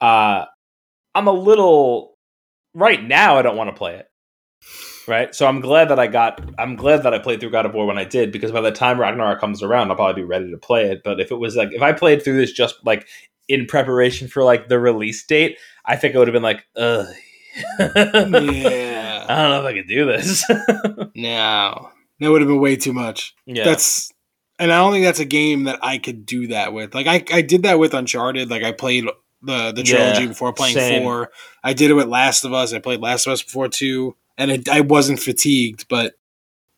[0.00, 0.44] Uh,
[1.14, 2.09] I'm a little.
[2.74, 4.06] Right now, I don't want to play it.
[5.08, 6.40] Right, so I'm glad that I got.
[6.58, 8.70] I'm glad that I played through God of War when I did, because by the
[8.70, 11.02] time Ragnarok comes around, I'll probably be ready to play it.
[11.02, 13.08] But if it was like, if I played through this just like
[13.48, 17.08] in preparation for like the release date, I think I would have been like, ugh.
[17.78, 19.26] yeah.
[19.28, 20.44] I don't know if I could do this.
[21.16, 23.34] No, that would have been way too much.
[23.46, 23.64] yeah.
[23.64, 24.12] That's
[24.58, 26.94] and I don't think that's a game that I could do that with.
[26.94, 28.50] Like I, I did that with Uncharted.
[28.50, 29.06] Like I played
[29.42, 31.02] the the trilogy Yeah, before playing same.
[31.02, 31.30] four.
[31.64, 32.72] I did it with Last of Us.
[32.72, 36.14] I played Last of Us before two, and it, I wasn't fatigued, but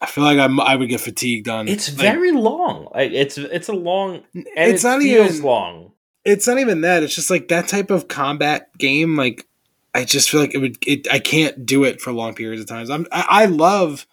[0.00, 1.68] I feel like I'm, I would get fatigued on.
[1.68, 2.88] it's like, very long.
[2.94, 4.22] Like it's it's a long.
[4.34, 5.42] And It's it not feels even.
[5.44, 5.92] long.
[6.24, 7.02] It's not even that.
[7.02, 9.16] It's just like that type of combat game.
[9.16, 9.46] Like
[9.94, 10.78] I just feel like it would.
[10.86, 12.90] It I can't do it for long periods of times.
[12.90, 13.06] I'm.
[13.12, 14.06] I, I love.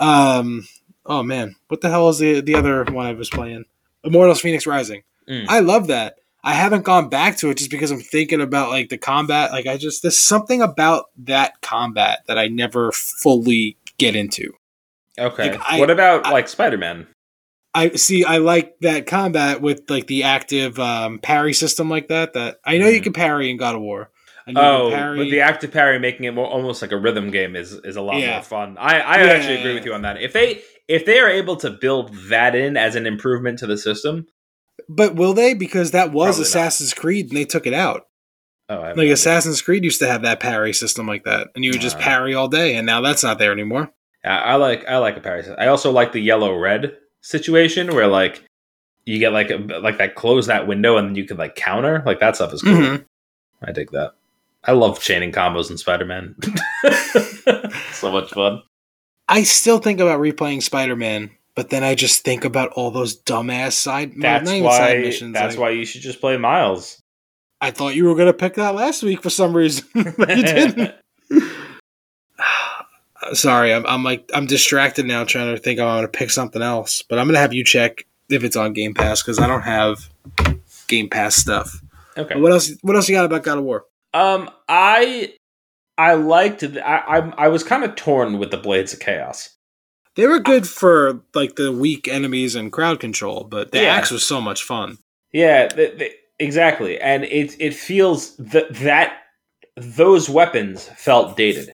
[0.00, 0.66] Um.
[1.06, 3.64] Oh man, what the hell is the the other one I was playing?
[4.04, 5.02] Immortals: Fenyx Rising.
[5.28, 5.46] Mm.
[5.48, 6.18] I love that.
[6.44, 9.52] I haven't gone back to it just because I'm thinking about like the combat.
[9.52, 14.52] Like I just there's something about that combat that I never fully get into.
[15.18, 15.52] Okay.
[15.52, 17.06] Like, I- what about I- like Spider Man?
[17.74, 18.22] I see.
[18.24, 22.34] I like that combat with like the active um, parry system like that.
[22.34, 23.04] That I know you Mhm.
[23.04, 24.10] can parry in God of War.
[24.46, 25.18] I know you Oh, can parry.
[25.18, 28.02] but the active parry making it more almost like a rhythm game is is a
[28.02, 28.32] lot Yeah.
[28.34, 28.76] more fun.
[28.78, 29.30] I I Yeah.
[29.30, 30.20] actually agree with you on that.
[30.20, 33.78] If they if they are able to build that in as an improvement to the
[33.78, 34.26] system,
[34.88, 35.54] but will they?
[35.54, 36.46] Because that was Probably not.
[36.46, 38.06] Assassin's Creed, and they took it out.
[38.68, 39.12] oh, I Like no.
[39.12, 42.00] Assassin's Creed used to have that parry system like that, and you would just Uh.
[42.00, 43.90] parry all day, and now that's not there anymore.
[44.24, 45.42] I like I like a parry.
[45.42, 45.56] system.
[45.58, 48.44] I also like the yellow red situation where like
[49.04, 52.02] you get like a, like that close that window and then you can like counter
[52.06, 52.72] like that stuff is cool.
[52.74, 53.04] Mhm.
[53.62, 54.12] I dig that.
[54.64, 56.36] I love chaining combos in Spider Man.
[57.92, 58.62] so much fun.
[59.28, 63.20] I still think about replaying Spider Man, but then I just think about all those
[63.22, 64.12] dumbass side.
[64.16, 66.98] That's even side missions, That's like- why you should just play Miles.
[67.60, 69.86] I thought you were gonna pick that last week for some reason,
[70.18, 70.94] but you didn't.
[73.34, 77.02] Sorry, I'm, I'm like I'm distracted now, trying to think I'm gonna pick something else.
[77.02, 80.08] But I'm gonna have you check if it's on Game Pass because I don't have
[80.88, 81.80] Game Pass stuff.
[82.16, 82.38] Okay.
[82.38, 82.72] What else?
[82.82, 83.84] What else you got about God of War?
[84.12, 85.34] Um, I
[85.96, 86.64] I liked.
[86.64, 89.50] I I, I was kind of torn with the Blades of Chaos.
[90.14, 93.94] They were good for like the weak enemies and crowd control, but the Yeah.
[93.94, 94.98] axe was so much fun.
[95.32, 97.00] Yeah, th- th- exactly.
[97.00, 99.14] And it it feels that that
[99.76, 101.72] those weapons felt dated.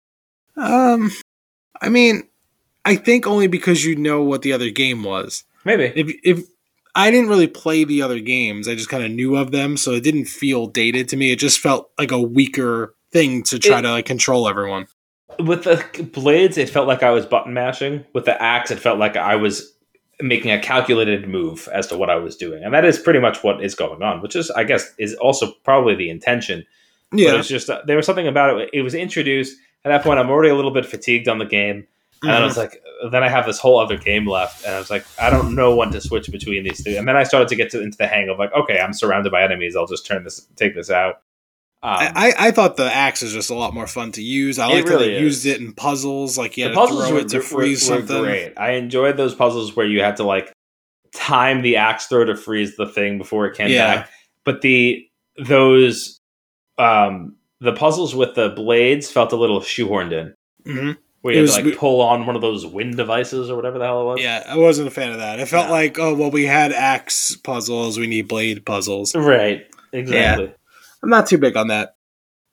[0.55, 1.11] Um,
[1.81, 2.23] I mean,
[2.85, 5.43] I think only because you know what the other game was.
[5.65, 5.91] Maybe.
[5.95, 6.45] If if
[6.95, 9.91] I didn't really play the other games, I just kind of knew of them, so
[9.93, 11.31] it didn't feel dated to me.
[11.31, 14.87] It just felt like a weaker thing to try It- to like control everyone.
[15.39, 18.05] With the blades, it felt like I was button mashing.
[18.13, 19.73] With the axe, it felt like I was
[20.19, 23.43] making a calculated move as to what I was doing, and that is pretty much
[23.43, 24.21] what is going on.
[24.21, 26.65] Which is, I guess, is also probably the intention.
[27.11, 28.69] But Yeah, it's just uh, there was something about it.
[28.73, 30.19] It was introduced at that point.
[30.19, 31.87] I'm already a little bit fatigued on the game,
[32.23, 32.43] and I Mhm.
[32.45, 35.29] was like, then I have this whole other game left, and I was like, I
[35.29, 36.97] don't know when to switch between these two.
[36.97, 39.31] And then I started to get to, into the hang of like, okay, I'm surrounded
[39.31, 39.75] by enemies.
[39.75, 41.21] I'll just turn this, take this out.
[41.87, 44.59] Um, I, I thought the axe is just a lot more fun to use.
[44.59, 45.21] I how really they is.
[45.21, 47.89] used it in puzzles, like you the had to puzzles throw were, it to freeze
[47.89, 48.21] were something.
[48.23, 48.53] great.
[48.57, 50.51] I enjoyed those puzzles where you had to like
[51.13, 53.95] time the axe throw to freeze the thing before it came Yeah.
[53.95, 54.09] back.
[54.43, 56.19] But the those
[56.77, 60.33] um the puzzles with the blades felt a little shoehorned in.
[60.71, 63.49] hmm Where It you had was- to like pull on one of those wind devices
[63.49, 64.21] or whatever the hell it was.
[64.21, 65.39] Yeah, I wasn't a fan of that.
[65.39, 65.71] It felt No.
[65.73, 69.15] like, oh well, we had axe puzzles, we need blade puzzles.
[69.15, 69.65] Right.
[69.93, 70.51] Exactly.
[71.03, 71.95] I'm not too big on that,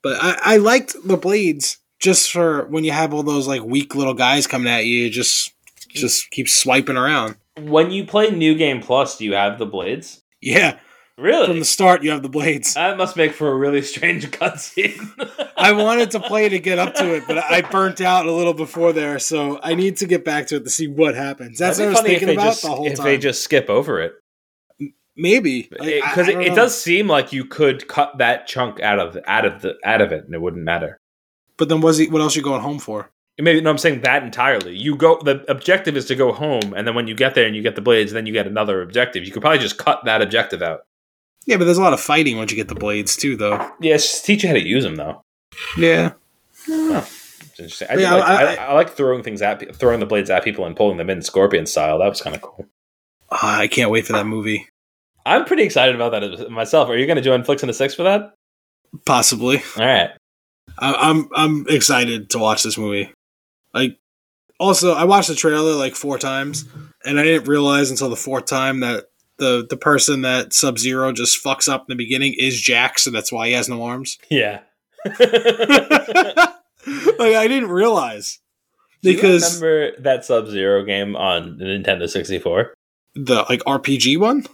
[0.03, 3.95] but I, I liked the blades just for when you have all those like weak
[3.95, 5.05] little guys coming at you.
[5.05, 5.53] you Just
[5.89, 7.35] just keep swiping around.
[7.59, 10.21] When you play New Game Plus, do you have the blades?
[10.41, 10.77] Yeah,
[11.17, 11.47] Really?
[11.47, 12.73] From the start, you have the blades.
[12.73, 14.99] that must make for a really strange cutscene.
[15.55, 18.53] I wanted to play to get up to it, but I burnt out a little
[18.53, 21.57] before there, so I need to get back to it to see what happens.
[21.57, 23.05] That's what I was thinking about just, the whole if time.
[23.05, 24.13] they just skip over it.
[25.17, 29.45] Maybe because it, it, does seem like you could cut that chunk out of out
[29.45, 30.99] of the out of it and it wouldn't matter.
[31.57, 32.07] But then, was he?
[32.07, 33.09] What else are you going home for?
[33.37, 34.75] Maybe no, I'm saying that entirely.
[34.75, 35.21] You go.
[35.21, 37.75] The objective is to go home, and then when you get there and you get
[37.75, 39.25] the blades, then you get another objective.
[39.25, 40.81] You could probably just cut that objective out.
[41.45, 43.71] Yeah, but there's a lot of fighting once you get the blades too, though.
[43.79, 45.21] Yeah, just teach you how to use them though.
[45.77, 46.13] Yeah.
[46.67, 47.87] It's interesting.
[47.89, 50.65] I, Yeah, like, I- I, I, like throwing things at throwing the blades at people
[50.65, 51.99] and pulling them in scorpion style.
[51.99, 52.65] That was kind of cool.
[53.31, 54.67] Ah, I can't wait for that movie.
[55.25, 56.89] I'm pretty excited about that myself.
[56.89, 58.33] Are you going to join Flicks in the Six for that?
[59.05, 59.57] Possibly.
[59.77, 60.11] All right.
[60.77, 63.11] I, I'm I'm excited to watch this movie.
[63.73, 63.97] Like,
[64.59, 66.65] also, I watched the trailer like four times,
[67.03, 69.05] and I didn't realize until the fourth time that
[69.37, 73.15] the the person that Sub Zero just fucks up in the beginning is Jax, and
[73.15, 74.17] that's why he has no arms.
[74.29, 74.61] Yeah.
[75.05, 75.19] like,
[77.35, 78.39] I didn't realize
[79.03, 82.73] Do you because remember that Sub Zero game on Nintendo 64?
[83.15, 84.45] the like RPG one.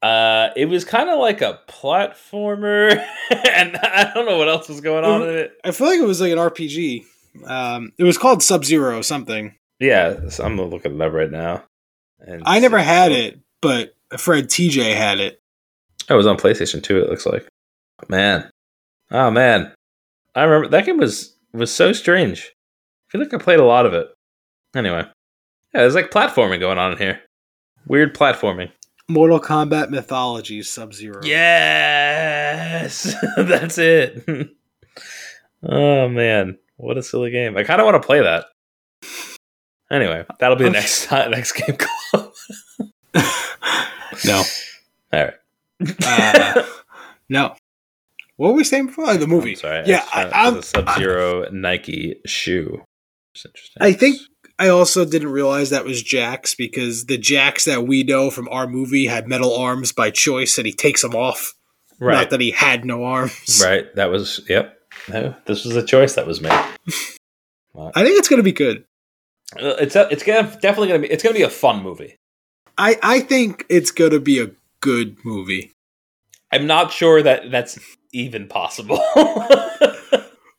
[0.00, 2.90] Uh, it was kind of like a platformer,
[3.30, 5.52] and I don't know what else was going on in it.
[5.64, 7.04] I feel like it was like an RPG.
[7.46, 9.54] Um, it was called Sub Zero something.
[9.80, 11.64] Yeah, so I'm looking it up right now.
[12.20, 15.40] And I never had it, but a friend TJ had it.
[16.08, 16.98] Oh, it was on PlayStation 2.
[16.98, 17.46] It looks like.
[18.08, 18.48] Man,
[19.10, 19.72] oh man,
[20.34, 22.52] I remember that game was was so strange.
[23.08, 24.08] I feel like I played a lot of it.
[24.76, 25.00] Anyway,
[25.74, 27.20] yeah, there's like platforming going on in here.
[27.88, 28.70] Weird platforming.
[29.08, 31.20] Mortal Kombat Mythology Sub Zero.
[31.24, 34.22] Yes, that's it.
[35.62, 37.56] oh man, what a silly game!
[37.56, 38.46] I kind of want to play that.
[39.90, 42.32] Anyway, that'll be the next next game club.
[44.26, 44.42] no.
[45.12, 45.34] All right.
[46.04, 46.62] Uh,
[47.30, 47.54] no.
[48.36, 49.08] What were we saying before?
[49.08, 49.52] Oh, the movie.
[49.52, 49.82] I'm sorry.
[49.86, 52.82] Yeah, I- I'm- a Sub Zero Nike shoe.
[53.34, 53.82] It's interesting.
[53.82, 54.18] I think
[54.58, 58.66] I also didn't realize that was Jax because the Jax that we know from our
[58.66, 61.54] movie had metal arms by choice and he takes them off.
[62.00, 62.14] Right.
[62.14, 63.60] Not that he had no arms.
[63.64, 63.94] right.
[63.94, 64.74] That was yep.
[65.08, 66.50] No, this was a choice that was made.
[67.94, 68.84] I think it's going to be good.
[69.56, 72.16] Uh, It's a, it's gonna definitely gonna be it's gonna be a fun movie.
[72.76, 75.72] I, I think it's going to be a good movie.
[76.52, 77.78] I'm not sure that that's
[78.12, 79.00] even possible.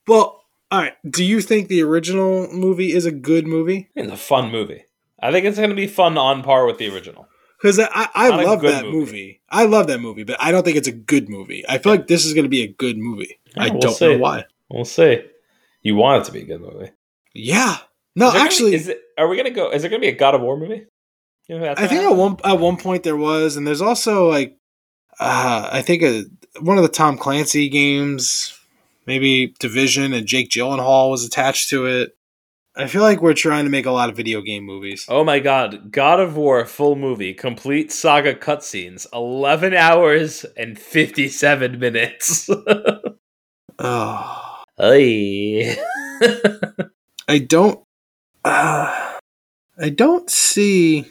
[0.07, 0.38] Well,
[0.71, 0.93] all right.
[1.09, 3.89] Do you think the original movie is a good movie?
[3.95, 4.83] it's a fun movie.
[5.21, 7.27] I think it's gonna be fun on par with the original.
[7.61, 8.97] Because I, I, Not love that movie.
[8.97, 9.41] movie.
[9.49, 11.65] I love that movie, but I don't think it's a good movie.
[11.67, 13.37] I feel like this is going to be a good movie.
[13.53, 14.07] Yeah, I we'll don't see.
[14.13, 14.45] know why.
[14.69, 15.23] We'll see.
[15.81, 16.91] You want it to be a good movie.
[17.33, 17.75] Yeah.
[18.15, 19.71] No, gonna actually, is it, are we gonna go?
[19.71, 20.85] Is there gonna be a God of War movie?
[21.47, 24.57] You know, I think at one at one point there was, and there's also like,
[25.19, 26.23] uh, I think a,
[26.61, 28.57] one of the Tom Clancy games,
[29.09, 32.15] maybe Division, and Jake Gyllenhaal was attached to it.
[32.75, 35.05] I feel like we're trying to make a lot of video game movies.
[35.09, 41.79] Oh my god, God of War full movie, complete saga cutscenes, 11 hours and 57
[41.79, 42.49] minutes.
[43.81, 45.77] Oh, Hey.
[47.29, 47.81] I don't.
[48.43, 49.17] Uh,
[49.77, 51.05] I don't see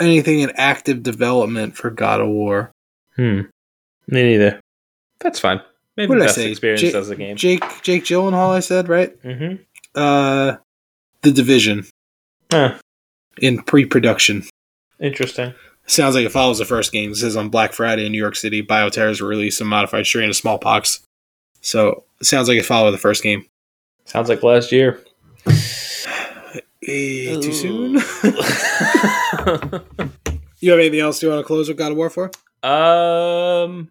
[0.00, 2.70] anything in active development for God of War.
[3.16, 3.40] hmm.
[4.06, 4.60] Me neither.
[5.18, 5.60] That's fine.
[5.96, 6.50] Maybe What did I say?
[6.50, 7.36] experience Jake- as a game.
[7.36, 9.20] Jake Jake Gyllenhaal, I said right.
[9.22, 9.62] mm-hmm.
[9.94, 10.56] Uh,
[11.22, 11.86] the Division
[12.52, 12.78] Huh.
[13.38, 14.44] in pre-production.
[15.00, 15.54] Interesting.
[15.86, 17.12] Sounds like it follows the first game.
[17.12, 20.28] It says on Black Friday in New York City, Bioterrors will release a modified strain
[20.28, 21.00] of smallpox.
[21.62, 23.46] So it sounds like it followed the first game.
[24.04, 25.00] Sounds like last year.
[26.88, 27.94] Eh, too soon.
[30.60, 32.30] you have anything else you want to close with God of War for?
[32.62, 33.90] Um,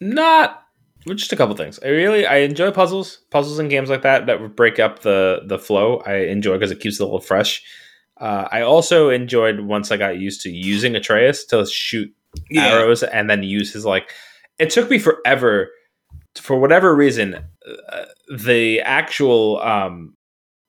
[0.00, 0.61] not
[1.08, 1.78] just a couple things.
[1.82, 5.42] I really I enjoy puzzles, puzzles and games like that that would break up the
[5.46, 5.98] the flow.
[6.06, 7.62] I enjoy because it keeps it a little fresh.
[8.20, 12.12] Uh, I also enjoyed once I got used to using Atreus to shoot
[12.54, 14.12] arrows and then use his like.
[14.58, 15.70] It took me forever,
[16.36, 17.44] for whatever reason,
[17.88, 20.14] uh, the actual um,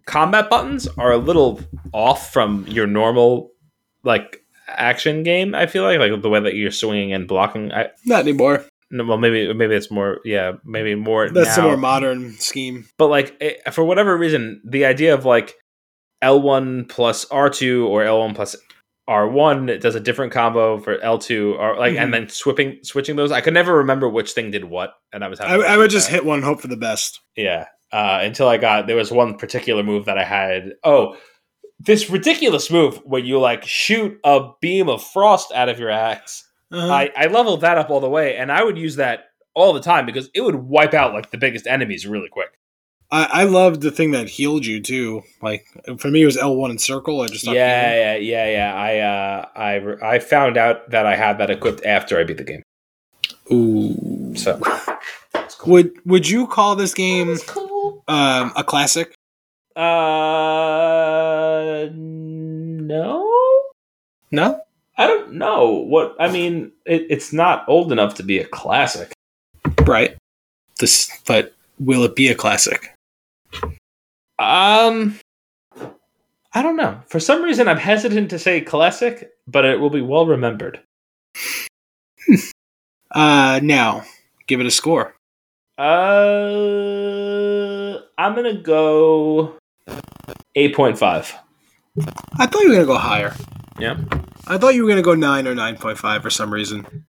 [0.06, 1.62] combat buttons are a little
[1.94, 3.52] off from your normal
[4.04, 5.54] like action game.
[5.54, 7.72] I feel like like the way that you're swinging and blocking.
[7.72, 8.66] I Not anymore.
[8.94, 11.64] No, well maybe maybe it's more yeah maybe more That's now.
[11.64, 12.86] more modern scheme.
[12.98, 15.56] but like it, for whatever reason the idea of like
[16.24, 18.56] L1 plus R2 or L1 plus
[19.10, 22.00] R1 it does a different combo for L2 or like Mhm.
[22.04, 25.28] and then switching switching those I could never remember which thing did what and I
[25.28, 26.14] was I, I would just that.
[26.16, 27.20] hit one, hope for the best.
[27.36, 31.18] yeah uh, until I got there was one particular move that I had oh
[31.80, 36.50] this ridiculous move where you like shoot a beam of frost out of your axe
[36.74, 36.92] Uh-huh.
[36.92, 39.82] I, I leveled that up all the way, and I would use that all the
[39.82, 42.50] time because it would wipe out like the biggest enemies really quick.
[43.12, 45.22] I, I loved the thing that healed you too.
[45.42, 45.66] Like
[46.00, 47.22] for me, it was L one and circle.
[47.22, 48.74] I just Yeah, stopped yeah, yeah, yeah.
[48.76, 49.80] I uh, I
[50.16, 52.64] I found out that I had that equipped after I beat the game.
[53.52, 54.34] Ooh.
[54.36, 54.60] So
[55.68, 58.04] Would Would you call this game cool.
[58.08, 59.14] um, a classic?
[59.76, 59.82] Uh,
[61.94, 63.30] no.
[64.32, 64.62] No.
[64.98, 66.72] I don't know what I mean.
[66.86, 69.12] It, it's not old enough to be a classic.
[69.82, 70.16] Right.
[70.80, 72.94] This, but will it be a classic?
[74.40, 75.20] Um,
[76.54, 77.00] I don't know.
[77.08, 80.80] For some reason, I'm hesitant to say classic, but it will be well remembered.
[83.14, 84.04] Uh, now
[84.48, 85.14] give it a score.
[85.78, 85.84] Uh,
[88.18, 89.56] I'm gonna go
[90.56, 91.36] eight point five.
[92.40, 93.36] I thought you were gonna go higher.
[93.80, 93.98] Yeah.
[94.48, 97.06] I thought you were gonna go nine or nine point five for some reason.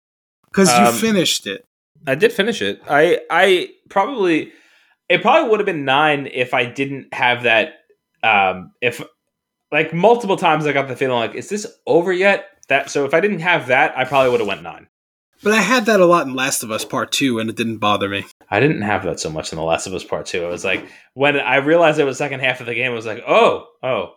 [0.46, 1.66] Because you Um, finished it.
[2.08, 2.82] I did finish it.
[2.90, 4.52] I I probably
[5.08, 7.74] it probably would have been nine if I didn't have that.
[8.24, 9.02] Um, if
[9.72, 12.46] like multiple times I got the feeling like, is this over yet?
[12.68, 14.88] That so if I didn't have that, I probably would have went nine.
[15.42, 17.78] But I had that a lot in Last of Us Part Two, and it didn't
[17.78, 18.26] bother me.
[18.52, 20.44] I didn't have that so much in The Last of Us Part Two.
[20.44, 23.06] It was like when I realized it was second half of the game, I was
[23.06, 24.16] like, oh, oh,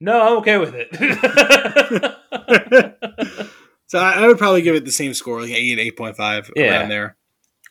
[0.00, 0.88] no, I'm okay with it.
[3.86, 6.48] So I, I would probably give it the same score, like eight, eight point five,
[6.54, 6.78] Yeah.
[6.78, 7.16] around there.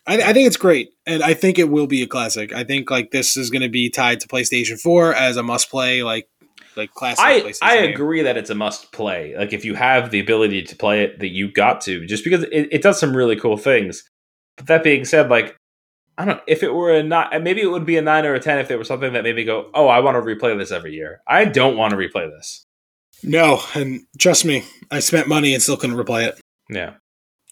[0.06, 2.52] I, I think it's great, and I think it will be a classic.
[2.52, 5.70] I think like this is going to be tied to PlayStation Four as a must
[5.70, 6.28] play, like
[6.76, 7.24] like classic.
[7.24, 7.90] I PlayStation I game.
[7.94, 9.34] agree that it's a must play.
[9.34, 12.42] Like if you have the ability to play it, that you got to, just because
[12.42, 14.04] it, it does some really cool things.
[14.58, 15.56] But that being said, like
[16.20, 18.40] I don't if it were a nine, maybe it would be a nine or a
[18.40, 20.70] ten if there was something that made me go, oh, I want to replay this
[20.70, 21.22] every year.
[21.26, 22.66] I don't want to replay this.
[23.22, 26.94] No, and trust me, I spent money and still couldn't replay it Yeah.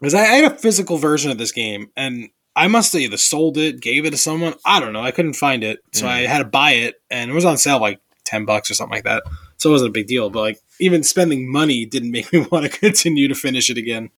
[0.01, 3.16] because I, I had a physical version of this game, and I must have either
[3.16, 4.55] sold it, gave it to someone.
[4.66, 5.03] I don't know.
[5.03, 6.09] I couldn't find it, so Mm.
[6.09, 8.97] I had to buy it, and it was on sale like ten bucks or something
[8.97, 9.23] like that.
[9.59, 10.29] So it wasn't a big deal.
[10.31, 14.11] But like even spending money didn't make me want to continue to finish it again.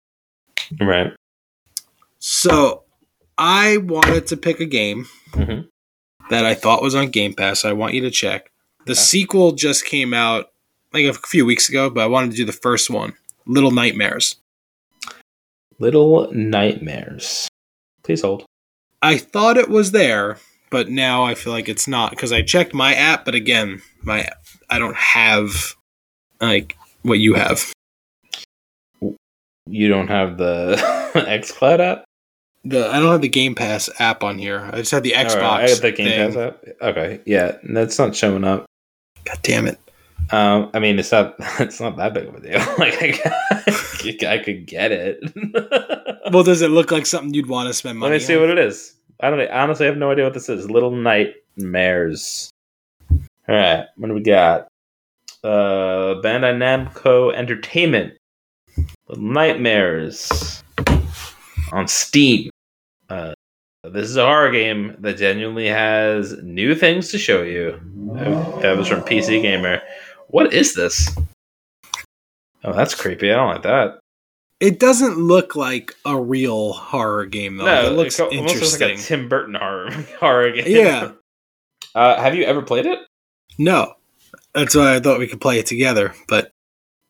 [0.80, 1.14] Right.
[2.20, 2.84] So
[3.40, 5.68] I wanted to pick a game Mhm.
[6.30, 7.64] that I thought was on Game Pass.
[7.64, 8.52] I want you to check.
[8.86, 9.00] The Okay.
[9.00, 10.52] sequel just came out
[10.94, 13.14] like a few weeks ago, but I wanted to do the first one,
[13.46, 14.36] Little Nightmares.
[15.80, 17.48] Little Nightmares.
[18.04, 18.44] Please hold.
[19.02, 20.38] I thought it was there,
[20.70, 24.28] but now I feel like it's not because I checked my app, but again, my
[24.70, 25.76] I don't have
[26.42, 27.72] like what you have.
[29.66, 30.76] You don't have the
[31.16, 32.04] XCloud app?
[32.70, 34.70] The I don't have the Game Pass app on here.
[34.72, 35.42] I just have the Xbox.
[35.42, 36.34] Right, I got the Game thing.
[36.34, 36.66] Pass app.
[36.82, 38.66] Okay, yeah, that's not showing up.
[39.26, 39.80] God damn it!
[40.32, 42.60] Um, I mean, it's not it's not that big of a deal.
[42.78, 45.20] like, I, I could get it.
[46.32, 48.12] Well, does it look like something you'd want to spend money?
[48.12, 48.42] Let me see on?
[48.42, 48.94] what it is.
[49.20, 50.70] I don't I honestly have no idea what this is.
[50.70, 52.52] Little Nightmares.
[53.10, 54.68] All right, what do we got?
[55.44, 58.14] Uh, Bandai Namco Entertainment.
[59.08, 60.64] Little Nightmares
[61.72, 62.52] on Steam.
[63.10, 63.34] Uh,
[63.84, 67.80] this is a horror game that genuinely has new things to show you.
[68.62, 69.82] That was from PC Gamer.
[70.28, 71.10] What is this?
[72.64, 73.32] Oh, that's creepy.
[73.32, 74.00] I don't like that.
[74.60, 77.66] It doesn't look like a real horror game though.
[77.66, 79.16] no, it looks it almost looks like interesting.
[79.16, 80.66] a Tim Burton horror horror game.
[80.68, 81.12] Yeah.
[81.96, 83.00] Uh, have you ever played it?
[83.58, 83.94] no,
[84.54, 86.14] that's why I thought we could play it together.
[86.28, 86.52] But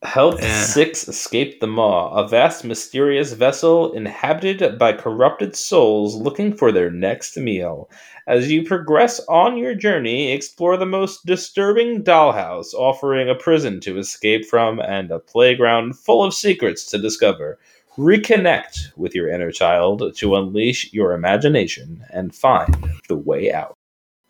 [0.04, 0.62] Help Yeah.
[0.64, 6.90] Six escape the maw, a vast, mysterious vessel inhabited by corrupted souls looking for their
[6.90, 7.90] next meal.
[8.26, 13.98] As you progress on your journey, explore the most disturbing dollhouse, offering a prison to
[13.98, 17.60] escape from and a playground full of secrets to discover.
[17.98, 23.74] Reconnect with your inner child to unleash your imagination and find the way out.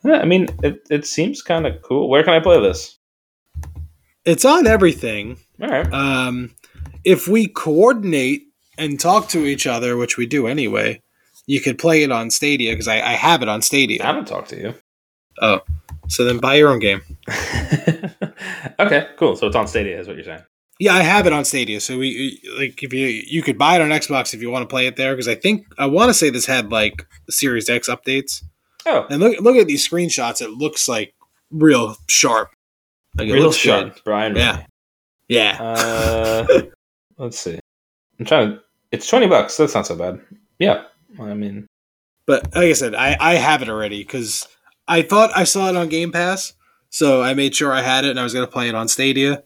[0.03, 2.09] Yeah, I mean, it, it seems kind of cool.
[2.09, 2.98] Where can I play this?
[4.29, 5.37] It's on everything.
[5.61, 5.91] All right.
[5.93, 6.55] Um,
[7.03, 8.43] if we coordinate
[8.77, 11.01] and talk to each other, which we do anyway,
[11.45, 14.03] you could play it on Stadia because I, I have it on Stadia.
[14.03, 14.73] I haven't talked to you.
[15.41, 15.61] Oh,
[16.07, 17.01] so then buy your own game.
[18.79, 19.35] okay, cool.
[19.35, 20.43] So it's on Stadia, is what you're saying.
[20.79, 21.81] Yeah, I have it on Stadia.
[21.81, 24.67] So we like if you you could buy it on Xbox if you want to
[24.73, 27.89] play it there because I think I want to say this had like Series X
[27.89, 28.43] updates.
[28.85, 30.41] Oh, And look look at these screenshots.
[30.41, 31.13] It looks like
[31.51, 32.51] real sharp.
[33.19, 34.03] Like real sharp, good.
[34.03, 34.35] Brian.
[34.35, 34.63] Yeah.
[35.27, 35.57] Yeah.
[35.61, 36.61] Uh,
[37.17, 37.59] let's see.
[38.19, 38.61] I'm trying to.
[38.91, 39.57] It's twenty bucks.
[39.57, 40.19] That's not so bad.
[40.57, 40.85] Yeah.
[41.19, 41.67] I mean,
[42.25, 44.47] But like I said, I, I have it already because
[44.87, 46.53] I thought I saw it on Game Pass,
[46.89, 49.43] so I made sure I had it and I was gonna play it on Stadia,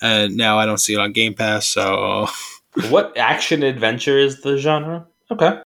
[0.00, 1.66] and now I don't see it on Game Pass.
[1.66, 2.28] So
[2.88, 5.06] what action adventure is the genre?
[5.30, 5.60] Okay.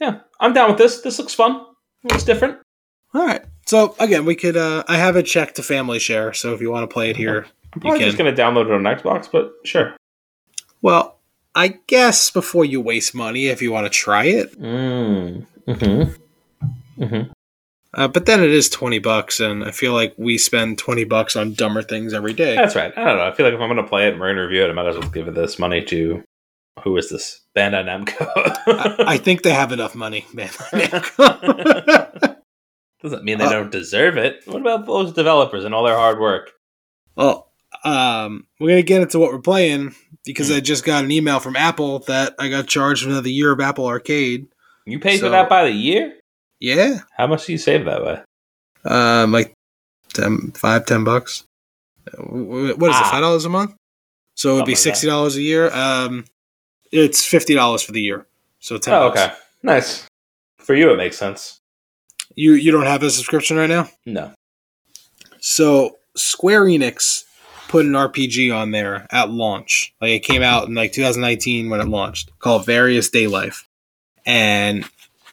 [0.00, 1.00] Yeah, I'm down with this.
[1.00, 1.64] This looks fun.
[2.04, 2.58] Looks different.
[3.16, 3.42] All right.
[3.64, 4.56] So again, we could.
[4.56, 6.32] Uh, I have it checked to family share.
[6.34, 8.08] So if you want to play it here, I'm you probably can.
[8.08, 9.96] just gonna download it on Xbox, but sure.
[10.82, 11.18] Well,
[11.54, 15.46] I guess before you waste money, if you want to try it, Mm.
[15.66, 17.02] Mm-hmm.
[17.02, 17.30] Mm-hmm.
[17.94, 21.36] uh, but then it is twenty bucks, and I feel like we spend twenty bucks
[21.36, 22.54] on dumber things every day.
[22.54, 22.92] That's right.
[22.96, 23.26] I don't know.
[23.26, 24.86] I feel like if I'm gonna play it and we're gonna review it, I might
[24.86, 26.22] as well give this money to
[26.84, 27.40] who is this?
[27.56, 28.26] Bandai Namco.
[28.28, 30.50] I, I think they have enough money, man.
[33.10, 34.42] Doesn't mean they Uh, don't deserve it.
[34.46, 36.52] What about those developers and all their hard work?
[37.14, 37.52] well,
[37.84, 39.94] um, we're gonna get into what we're playing
[40.24, 40.54] because Hmm.
[40.54, 43.60] I just got an email from Apple that I got charged for another year of
[43.60, 44.48] Apple Arcade.
[44.86, 46.14] You pay So- for that by the year?
[46.58, 48.22] Yeah, How much do you save that by?
[48.90, 49.52] um, like
[50.14, 51.44] 10, five, ten bucks.
[52.16, 53.02] Wh- wh- What is it?
[53.04, 53.08] Ah.
[53.12, 53.74] Five dollars a month?
[54.34, 55.70] So it would be Something sixty dollars a year.
[55.72, 56.24] Um,
[56.92, 58.26] it's fifty dollars for the year.
[58.60, 58.94] So ten.
[58.94, 59.32] Oh, okay.
[59.62, 60.06] Nice.
[60.58, 61.60] For you, it makes sense.
[62.36, 63.88] You you don't have a subscription right now.
[64.04, 64.32] No.
[65.40, 67.24] So Square Enix
[67.68, 69.94] put an RPG on there at launch.
[70.00, 73.64] Like it came out in like 2019 when it launched, called Various Daylife,
[74.24, 74.84] and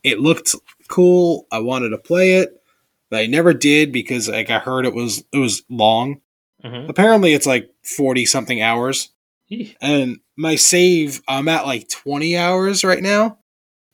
[0.03, 0.55] it looked
[0.87, 1.45] cool.
[1.51, 2.61] I wanted to play it,
[3.09, 6.21] but I never did because like I heard it was it was long.
[6.63, 6.89] Mm-hmm.
[6.89, 9.09] Apparently, it's like 40 something hours,
[9.81, 13.39] and my save I'm at like 20 hours right now,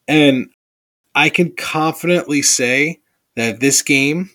[0.07, 0.49] and
[1.15, 3.01] I can confidently say
[3.35, 4.29] that this game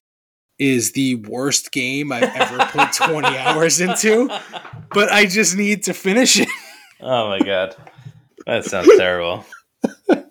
[0.59, 4.29] is the worst game I've ever put 20 hours into,
[4.93, 6.49] but I just need to finish it.
[7.01, 7.77] Oh my god.
[8.47, 9.45] That sounds terrible.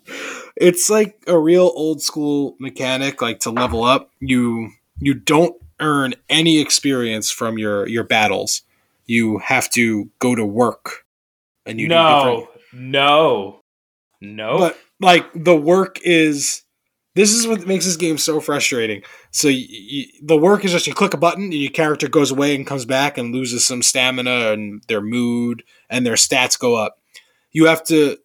[0.55, 4.69] It's like a real old school mechanic like to level up, you
[4.99, 8.61] you don't earn any experience from your your battles.
[9.05, 11.05] You have to go to work.
[11.65, 12.49] And you No.
[12.71, 13.59] No.
[14.24, 14.57] No.
[14.57, 16.63] but like the work is
[17.15, 19.03] this is what makes this game so frustrating.
[19.32, 22.32] So y y the work is just you click a button and your character goes
[22.32, 26.76] away and comes back and loses some stamina and their mood and their stats go
[26.76, 26.97] up.
[27.51, 28.17] You have to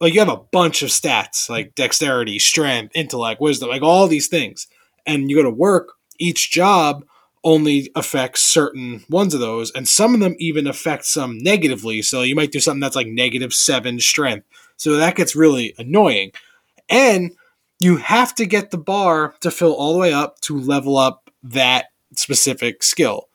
[0.00, 4.28] like you have a bunch of stats like dexterity strength intellect wisdom like all these
[4.28, 4.68] things.
[5.06, 7.04] And you go to work each job
[7.44, 12.00] only affects certain ones of those and some of them even affect some negatively.
[12.00, 14.46] So you might do something that's like negative seven strength
[14.82, 16.32] so that gets really annoying.
[16.88, 17.36] And
[17.78, 21.30] you have to get the bar to fill all the way up to level up
[21.44, 23.28] that specific skill.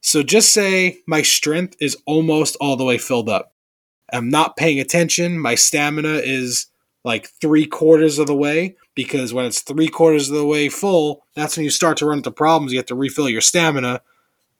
[0.00, 3.52] So just say my strength is almost all the way filled up.
[4.12, 5.40] I'm not paying attention.
[5.40, 6.68] My stamina is
[7.02, 11.26] like three quarters of the way because when it's three quarters of the way full,
[11.34, 12.72] that's when you start to run into problems.
[12.72, 14.02] You have to refill your stamina.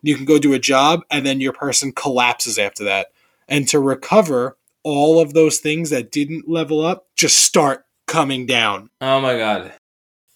[0.03, 3.13] You can go do a job and then your person collapses after that.
[3.47, 8.91] And to recover, all of those things that didn't level up just start coming down.
[9.01, 9.73] oh my god.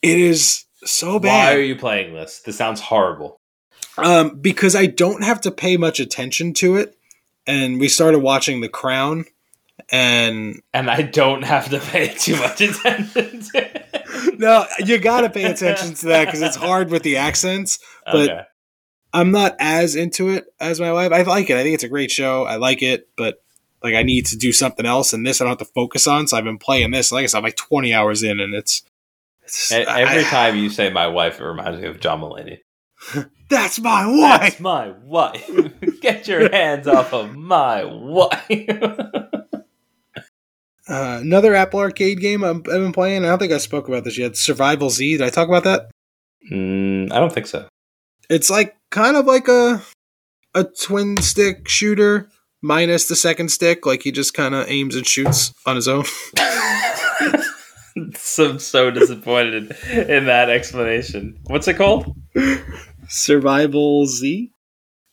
[0.03, 1.49] It is so bad.
[1.51, 2.41] Why are you playing this?
[2.41, 3.41] This sounds horrible.
[3.99, 6.97] um, because I don't have to pay much attention to it.
[7.47, 9.25] And we started watching The Crown,
[9.91, 14.39] and And I don't have to pay too much attention to it.
[14.39, 17.79] no, you gotta pay attention to that because it's hard with the accents.
[18.05, 18.43] But- okay.
[19.13, 21.11] I'm not as into it as my wife.
[21.11, 21.57] I like it.
[21.57, 22.45] I think it's a great show.
[22.45, 23.43] I like it, but
[23.83, 26.27] like I need to do something else, and this I don't have to focus on.
[26.27, 27.13] So I've been playing this.
[27.13, 28.83] Like I said, I'm like 20 hours in, and it's.
[29.45, 32.59] it's Every I- time you say my wife, it reminds me of John Mulaney.
[33.49, 34.41] that's my wife.
[34.41, 35.51] That's my wife.
[36.01, 38.43] Get your hands off of my wife.
[40.89, 43.25] Uh, another Apple Arcade game I'm, I've been playing.
[43.25, 44.37] I don't think I spoke about this yet.
[44.37, 45.17] Survival Z.
[45.17, 45.91] Did I talk about that?
[46.49, 47.67] mm, I don't think so.
[48.31, 49.83] It's like kind of like a
[50.55, 52.29] a twin stick shooter
[52.63, 53.87] minus the second stick.
[53.87, 56.05] Like he just kind of aims and shoots on his own.
[58.15, 61.39] so I'm so disappointed in that explanation.
[61.47, 62.15] What's it called?
[63.09, 64.51] Survival Z.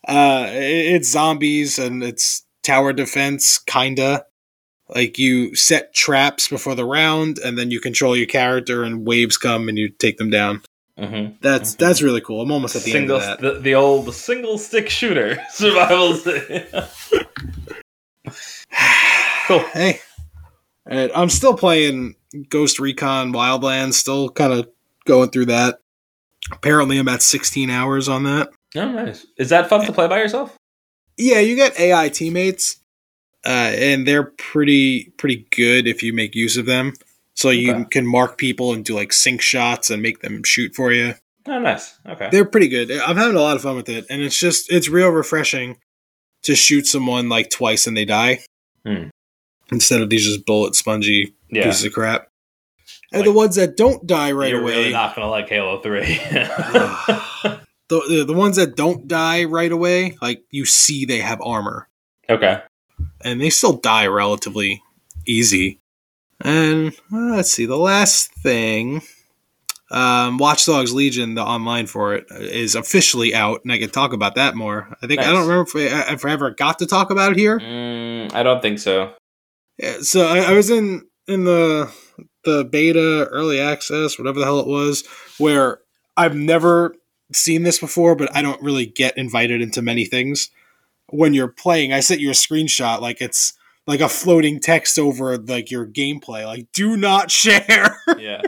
[0.07, 4.25] Uh, it's zombies and it's tower defense, kinda.
[4.89, 9.37] Like you set traps before the round, and then you control your character, and waves
[9.37, 10.61] come and you take them down.
[10.99, 11.33] Mm-hmm.
[11.41, 11.77] That's Mhm.
[11.77, 12.41] that's really cool.
[12.41, 13.53] I'm almost at the Single, end of that.
[13.55, 16.17] the, the old single stick shooter survival.
[19.47, 19.59] Cool.
[19.73, 19.99] Hey,
[20.85, 22.15] and I'm still playing
[22.49, 23.93] Ghost Recon Wildlands.
[23.93, 24.69] Still kind of
[25.05, 25.79] going through that.
[26.51, 28.49] Apparently, I'm at 16 hours on that.
[28.77, 29.25] oh, nice.
[29.37, 30.55] Is that fun to play by yourself?
[31.17, 32.77] Yeah, you get AI teammates,
[33.45, 36.93] uh, and they're pretty pretty good if you make use of them.
[37.35, 40.91] So you can mark people and do like sync shots and make them shoot for
[40.91, 41.15] you.
[41.47, 41.97] Oh, nice.
[42.07, 42.29] Okay.
[42.31, 42.91] They're pretty good.
[42.91, 45.77] I'm having a lot of fun with it, and it's just it's real refreshing
[46.43, 48.39] to shoot someone like twice and they die.
[48.85, 49.05] Hmm.
[49.71, 51.63] instead of these just bullet spongy Yeah.
[51.63, 52.27] pieces of crap.
[53.13, 54.49] And Like- the ones that don't die right away.
[54.49, 56.01] You're away, really not gonna like Halo Three.
[57.89, 61.87] the the ones that don't die right away, like you see they have armor,
[62.29, 62.61] okay.
[63.23, 64.81] and they still die relatively
[65.25, 65.79] easy.
[66.43, 69.01] And uh, let's see, the last thing,
[69.91, 74.11] um, Watch Dogs Legion, the online for it is officially out, and I can talk
[74.11, 74.95] about that more.
[75.01, 77.37] I think I don't remember if, I, if I ever got to talk about it
[77.37, 77.59] here.
[77.59, 79.13] Mm, I don't think so.
[79.77, 81.91] Yeah, so I, I was in in the
[82.43, 85.05] the beta early access, whatever the hell it was,
[85.37, 85.79] where
[86.17, 86.95] I've never
[87.31, 90.49] seen this before, but I don't really get invited into many things.
[91.09, 93.53] When you're playing, I sent you a screenshot like it's
[93.87, 97.97] like a floating text over like your gameplay, like do not share.
[98.19, 98.41] Yeah.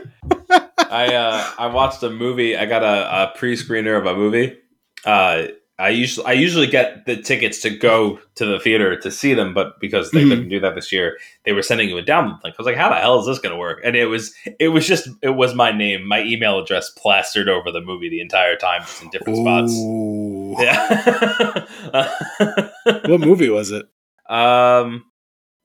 [0.78, 2.56] I uh, I watched a movie.
[2.56, 4.56] I got a, a pre screener of a movie.
[5.04, 9.34] Uh, I usually I usually get the tickets to go to the theater to see
[9.34, 10.28] them, but because they Mhm.
[10.30, 12.54] couldn't do that this year, they were sending you a download link.
[12.56, 14.68] I was like, "How the hell is this going to work?" And it was it
[14.68, 18.56] was just it was my name, my email address plastered over the movie the entire
[18.56, 19.72] time, just in different spots.
[19.74, 20.54] Ooh.
[20.58, 21.66] Yeah.
[23.06, 23.86] What movie was it?
[24.28, 25.04] um.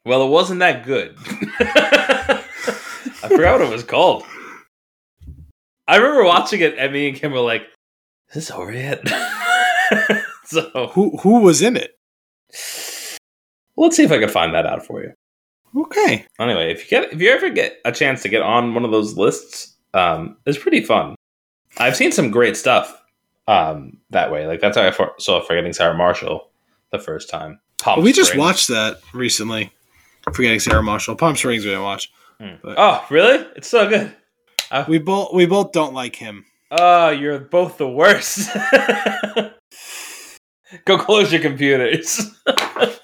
[0.05, 1.15] Well, it wasn't that good.
[3.23, 4.23] I forgot what it was called.
[5.87, 7.63] I remember watching it, and me and Kim were like,
[8.29, 9.07] "Is this over yet?"
[10.45, 11.95] so Who who was in it?
[13.77, 15.13] let's see if I can find that out for you.
[15.75, 16.25] Okay.
[16.39, 18.91] Anyway, if you get if you ever get a chance to get on one of
[18.91, 21.15] those lists, um, it's pretty fun.
[21.77, 23.01] I've seen some great stuff
[23.47, 24.47] um, that way.
[24.47, 26.49] Like that's how I for- saw Forgetting Sarah Marshall
[26.91, 27.59] the first time.
[27.79, 29.71] Palm we just watched that recently.
[30.33, 31.15] Forgetting Sarah Marshall.
[31.15, 32.11] Palm Springs we didn't watch.
[32.39, 32.55] Hmm.
[32.63, 33.45] Oh, really?
[33.55, 34.15] It's so good.
[34.87, 36.45] We both we both don't like him.
[36.71, 38.49] Oh, you're both the worst.
[40.85, 42.21] Go close your computers.
[42.47, 42.95] uh,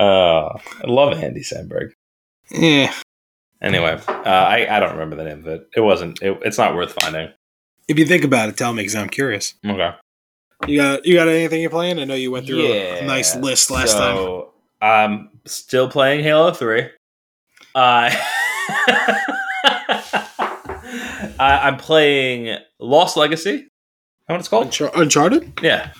[0.00, 1.92] I love Andy Samberg.
[2.50, 2.92] Yeah.
[3.62, 5.68] Anyway, uh, I I don't remember the name of it.
[5.76, 6.20] It wasn't.
[6.22, 7.30] It, it's not worth finding.
[7.86, 9.54] If you think about it, tell me because I'm curious.
[9.64, 9.92] Okay.
[10.66, 11.98] You got you got anything you're playing?
[11.98, 14.44] I know you went through a nice list last time.
[14.82, 16.88] I'm still playing Halo Three.
[17.74, 18.10] Uh,
[21.40, 23.50] I, I'm playing Lost Legacy.
[23.54, 23.64] Is
[24.26, 24.68] that what it's called?
[24.68, 25.60] Unchar- Uncharted?
[25.62, 25.92] Yeah,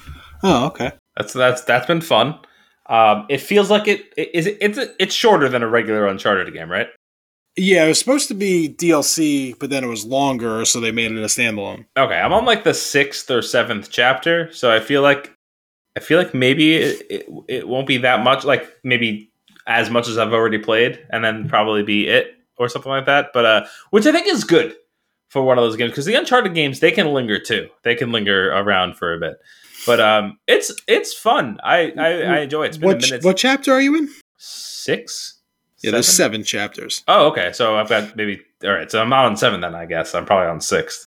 [0.42, 0.92] Oh, okay.
[1.16, 2.38] that's that's that's been fun.
[2.86, 6.70] Um, it feels like it, it is it's it's shorter than a regular Uncharted game,
[6.70, 6.88] right?
[7.60, 11.10] Yeah, it was supposed to be DLC, but then it was longer, so they made
[11.10, 11.86] it a standalone.
[11.96, 15.34] Okay, I'm on like the sixth or seventh chapter, so I feel like
[15.96, 19.32] I feel like maybe it, it, it won't be that much, like maybe
[19.66, 23.30] as much as I've already played, and then probably be it or something like that.
[23.34, 24.76] But uh, which I think is good
[25.28, 27.68] for one of those games because the Uncharted games they can linger too.
[27.82, 29.36] They can linger around for a bit,
[29.84, 31.58] but um, it's it's fun.
[31.64, 32.68] I I, I enjoy it.
[32.68, 33.24] It's been What a minute.
[33.24, 34.08] what chapter are you in?
[34.36, 35.37] Six.
[35.82, 36.42] Yeah, there's Seven?
[36.42, 37.04] chapters.
[37.06, 37.52] Oh, okay.
[37.52, 38.90] So I've got maybe all right.
[38.90, 39.74] So I'm not on seven then.
[39.74, 41.06] I guess I'm probably on sixth.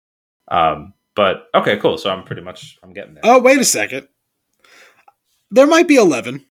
[0.49, 1.97] Um, but okay, cool.
[1.97, 3.21] So I'm pretty much I'm getting there.
[3.25, 4.07] Oh, wait a second.
[5.51, 6.45] There might be eleven.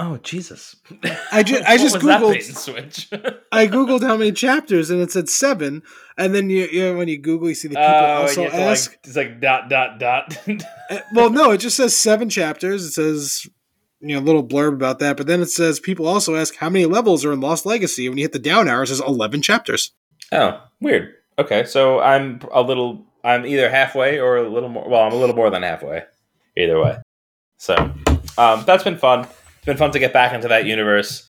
[0.00, 0.76] Oh Jesus!
[1.32, 3.08] I ju- I just Googled- switch.
[3.52, 5.82] I googled how many chapters, and it said seven.
[6.16, 8.50] And then you, you know, when you Google, you see the people Oh, also you
[8.50, 8.90] have to, ask.
[8.92, 10.38] like, it's like dot dot dot.
[10.90, 12.82] Uh, well, no, it just says seven chapters.
[12.82, 13.46] It says
[14.00, 16.68] you know a little blurb about that, but then it says people also ask how
[16.70, 18.08] many levels are in Lost Legacy.
[18.08, 19.92] When you hit the down arrow, it says eleven chapters.
[20.32, 21.14] oh, weird.
[21.38, 23.04] Okay, so I'm a little.
[23.24, 24.88] I'm either halfway or a little more.
[24.88, 26.02] Well, I'm a little more than halfway.
[26.56, 26.96] Either way.
[27.58, 27.74] So
[28.36, 29.20] um, that's been fun.
[29.56, 31.28] It's been fun to get back into that universe.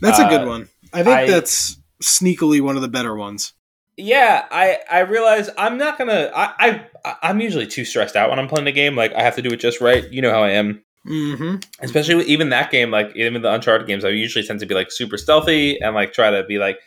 [0.00, 0.68] That's a Uh, good one.
[0.92, 3.52] I think I- that's sneakily one of the better ones.
[3.96, 6.30] Yeah, I I realize I'm not gonna.
[6.34, 8.96] I I I'm usually too stressed out when I'm playing a game.
[8.96, 10.10] Like I have to do it just right.
[10.10, 10.82] You know how I am.
[11.04, 11.56] Mm-hmm.
[11.80, 14.74] especially with even that game like even the uncharted games i usually tend to be
[14.74, 16.78] like super stealthy and like try to be like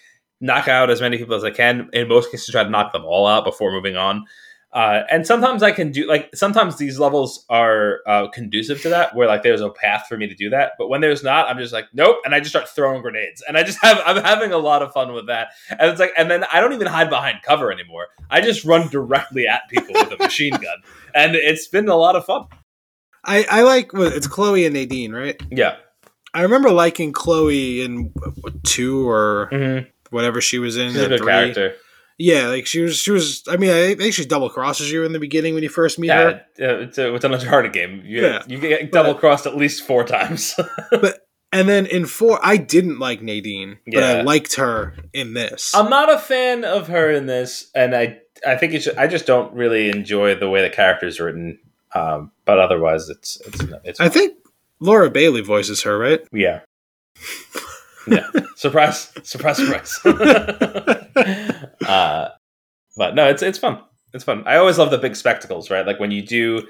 [0.41, 1.89] knock out as many people as i can.
[1.93, 4.25] In most cases try to knock them all out before moving on.
[4.73, 9.15] Uh, and sometimes i can do like sometimes these levels are uh, conducive to that
[9.15, 10.73] where like there's a path for me to do that.
[10.77, 13.41] But when there's not i'm just like nope and i just start throwing grenades.
[13.47, 15.49] And i just have i'm having a lot of fun with that.
[15.69, 18.07] And it's like and then i don't even hide behind cover anymore.
[18.29, 20.77] I just run directly at people with a machine gun.
[21.17, 22.47] And it's been a lot of fun
[23.25, 25.41] I, I like well, it's Chloe and Nadine, right?
[25.49, 25.77] yeah
[26.33, 28.13] I remember liking Chloe in
[28.63, 29.87] two or mm-hmm.
[30.09, 30.91] whatever she was in.
[30.91, 31.27] she's a good three.
[31.27, 31.75] character
[32.17, 32.97] Yeah, like she was.
[32.97, 33.43] She was.
[33.49, 36.11] I mean, I think she double crosses you in the beginning when you first meet
[36.11, 36.43] her.
[36.57, 38.03] Yeah, uh, it's, a, it's an Uncharted game.
[38.05, 38.43] You, Yeah.
[38.47, 40.55] you get double crossed at least four times.
[40.91, 45.73] but And then in four, I didn't like Nadine, but I liked her in this.
[45.73, 49.25] I'm not a fan of her in this, and I I think it's I just
[49.25, 51.59] don't really enjoy the way the character's are written.
[51.95, 53.99] Um, but otherwise, it's it's it's.
[53.99, 54.35] I think
[54.79, 56.19] Laura Bailey voices her, right?
[56.33, 56.61] Yeah.
[58.07, 58.29] Yeah.
[58.55, 59.97] surprise, surprise, surprise.
[61.87, 62.29] uh,
[62.97, 63.81] but no, it's it's fun.
[64.13, 64.43] It's fun.
[64.45, 65.85] I always love the big spectacles, right?
[65.85, 66.67] Like when you do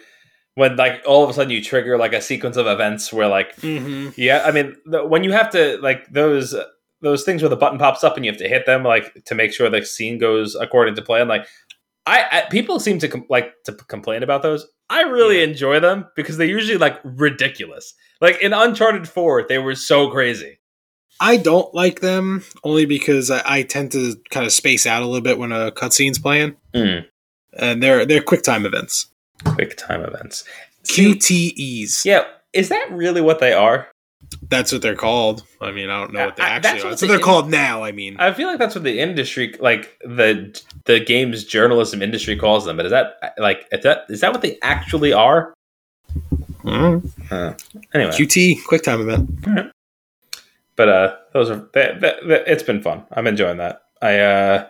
[0.55, 3.55] when like all of a sudden you trigger like a sequence of events where like
[3.57, 4.09] Mm-hmm.
[4.15, 6.55] yeah, I mean the, when you have to like those
[7.01, 9.35] those things where the button pops up and you have to hit them like to
[9.35, 11.27] make sure the scene goes according to plan.
[11.27, 11.45] Like
[12.05, 14.65] I, I people seem to com- like to complain about those.
[14.89, 15.45] I really Yeah.
[15.45, 17.93] enjoy them because they're usually like ridiculous.
[18.21, 20.59] Like in Uncharted Four, they were so crazy.
[21.19, 25.05] I don't like them only because I, I tend to kind of space out a
[25.05, 27.05] little bit when a cutscene's playing, mm.
[27.57, 29.07] and they're they're quick time events,
[29.45, 30.43] Quick time events.
[30.85, 32.05] QTEs.
[32.05, 32.23] yeah,
[32.53, 33.87] is that really what they are?
[34.47, 35.43] That's what they're called.
[35.61, 36.85] I mean, I don't know what they actually that's are.
[36.85, 37.83] what That's what they're in- called now.
[37.83, 42.35] I mean, I feel like that's what the industry, like the the games journalism industry,
[42.37, 42.77] calls them.
[42.77, 45.53] But is that like is that is that what they actually are?
[46.63, 47.11] Mhm.
[47.93, 49.71] Anyway, QT quick time event.
[50.75, 53.03] but uh, those are that, that, that, it's been fun.
[53.11, 53.83] I'm enjoying that.
[54.01, 54.67] I uh,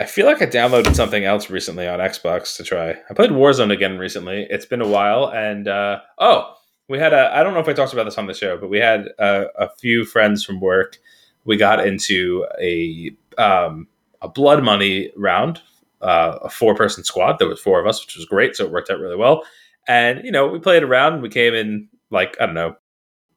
[0.00, 2.90] I feel like I downloaded something else recently on Xbox to try.
[3.10, 4.46] I played Warzone again recently.
[4.50, 6.54] It's been a while, and uh, oh,
[6.88, 7.34] we had a.
[7.34, 9.46] I don't know if I talked about this on the show, but we had a,
[9.56, 10.98] a few friends from work.
[11.44, 13.88] We got into a um,
[14.20, 15.60] a blood money round,
[16.00, 17.38] uh, a four person squad.
[17.38, 18.56] There was four of us, which was great.
[18.56, 19.44] So it worked out really well.
[19.88, 21.14] And you know, we played around.
[21.14, 22.76] And we came in like I don't know,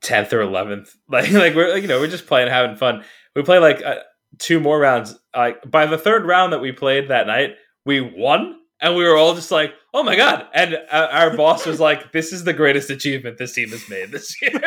[0.02, 0.96] tenth or eleventh.
[1.10, 3.04] Like like we're you know we're just playing, having fun.
[3.36, 4.00] We played like uh,
[4.38, 5.18] two more rounds.
[5.36, 8.60] Like by the third round that we played that night, we won.
[8.86, 12.12] And we were all just like, "Oh my god!" And uh, our boss was like,
[12.12, 14.52] "This is the greatest achievement this team has made this year."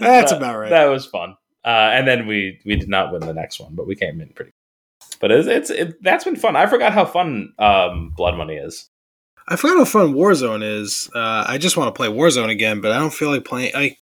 [0.00, 0.70] That's That- about right.
[0.70, 1.36] That was fun.
[1.64, 4.28] Uh, and then we we did not win the next one, but we came in
[4.28, 4.52] pretty.
[5.20, 6.56] But it's, it's it, that's been fun.
[6.56, 8.90] I forgot how fun um, Blood Money is.
[9.48, 11.10] I forgot how fun Warzone is.
[11.14, 13.72] Uh, I just want to play Warzone again, but I don't feel like playing.
[13.74, 13.96] I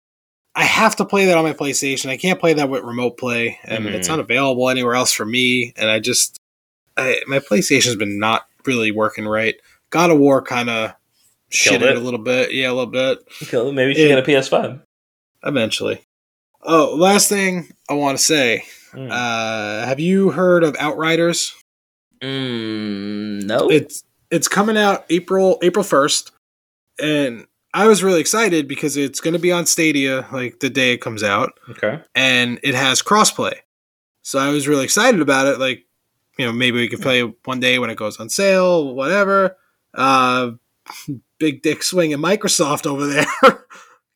[0.59, 2.09] I have to play that on my PlayStation.
[2.09, 3.93] I can't play that with remote play, and Mhm.
[3.93, 5.71] it's not available anywhere else for me.
[5.77, 6.37] And I just,
[6.97, 9.55] I, my PlayStation's been not really working right.
[9.89, 10.93] God of War kind of
[11.49, 12.51] shit it a little bit.
[12.53, 13.19] Yeah, a little bit.
[13.43, 14.15] Okay, maybe you should Yeah.
[14.15, 14.81] get a PS5.
[15.45, 16.01] Eventually.
[16.61, 18.65] Oh, last thing I want to say.
[18.91, 19.09] Mm.
[19.09, 21.53] Uh, have you heard of Outriders?
[22.21, 23.69] Mm, no.
[23.71, 26.31] it's it's coming out April April first,
[27.01, 30.93] and I was really excited because it's going to be on Stadia like the day
[30.93, 32.01] it comes out, okay.
[32.15, 33.53] and it has crossplay.
[34.23, 35.59] So I was really excited about it.
[35.59, 35.85] Like,
[36.37, 39.55] you know, maybe we could play one day when it goes on sale, whatever.
[39.93, 40.51] Uh,
[41.39, 43.25] big dick swing at Microsoft over there.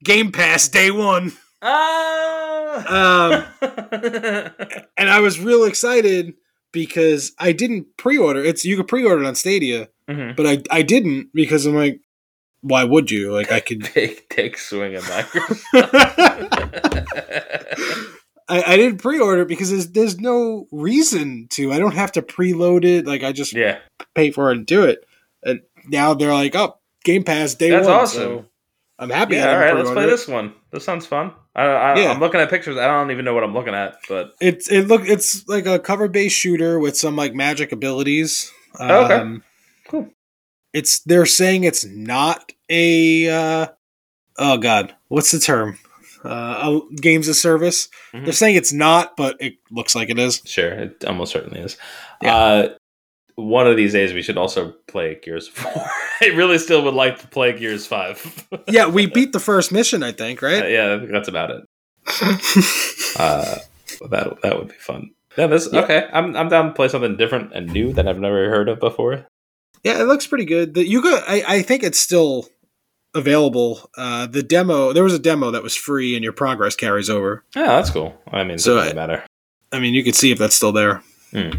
[0.03, 1.31] Game Pass day one,
[1.61, 3.53] Ah.
[4.97, 6.33] and I was real excited
[6.71, 8.43] because I didn't pre-order.
[8.43, 10.35] It's you could pre-order it on Stadia, Mhm.
[10.35, 12.01] but I I didn't because I'm like,
[12.63, 13.31] why would you?
[13.31, 13.87] Like I could.
[13.93, 15.63] Big dick swing at Microsoft.
[18.49, 21.71] I, I didn't pre-order because there's there's no reason to.
[21.71, 23.05] I don't have to preload it.
[23.05, 23.79] Like I just yeah,
[24.15, 25.05] pay for it and do it.
[25.43, 27.95] And now they're like, oh, Game Pass day That's one.
[27.95, 28.21] awesome.
[28.21, 28.45] So
[28.99, 29.35] I'm happy.
[29.35, 29.49] yeah.
[29.49, 30.07] I All let's play it.
[30.07, 30.53] this one.
[30.71, 31.31] This sounds fun.
[31.55, 32.11] I, I, Yeah.
[32.11, 32.77] I'm looking at pictures.
[32.77, 35.79] I don't even know what I'm looking at, but It's it look it's like a
[35.79, 38.51] cover based shooter with some like magic abilities.
[38.79, 39.41] Um, Oh, okay.
[39.87, 40.09] Cool.
[40.73, 43.67] It's they're saying it's not a uh,
[44.37, 45.77] oh god, what's the term?
[46.25, 47.89] Uh, a games of service.
[48.13, 48.23] Mhm.
[48.23, 50.41] They're saying it's not, but it looks like it is.
[50.45, 51.77] sure, it almost certainly is.
[52.21, 52.35] Yeah.
[52.35, 52.69] Uh,
[53.35, 55.73] one of these days, we should also play Gears War.
[56.21, 58.47] I really still would like to play Gears Five.
[58.67, 60.69] Yeah, we beat the first mission, I think, Uh, right?
[60.71, 61.63] yeah, that's about it.
[63.19, 63.57] Uh,
[64.09, 65.11] that that would be fun.
[65.37, 65.81] Yeah, this Yeah.
[65.81, 66.07] okay.
[66.11, 69.27] I'm I'm down to play something different and new that I've never heard of before.
[69.83, 70.73] Yeah, it looks pretty good.
[70.73, 71.01] The, you.
[71.05, 72.47] I, I think it's still
[73.15, 73.89] available.
[73.97, 74.93] Uh, the demo.
[74.93, 77.43] There was a demo that was free, and your progress carries over.
[77.55, 78.17] Yeah, that's cool.
[78.31, 79.23] I mean, it So doesn't I- matter.
[79.71, 81.01] I mean, you could see if that's still there.
[81.31, 81.49] Hmm.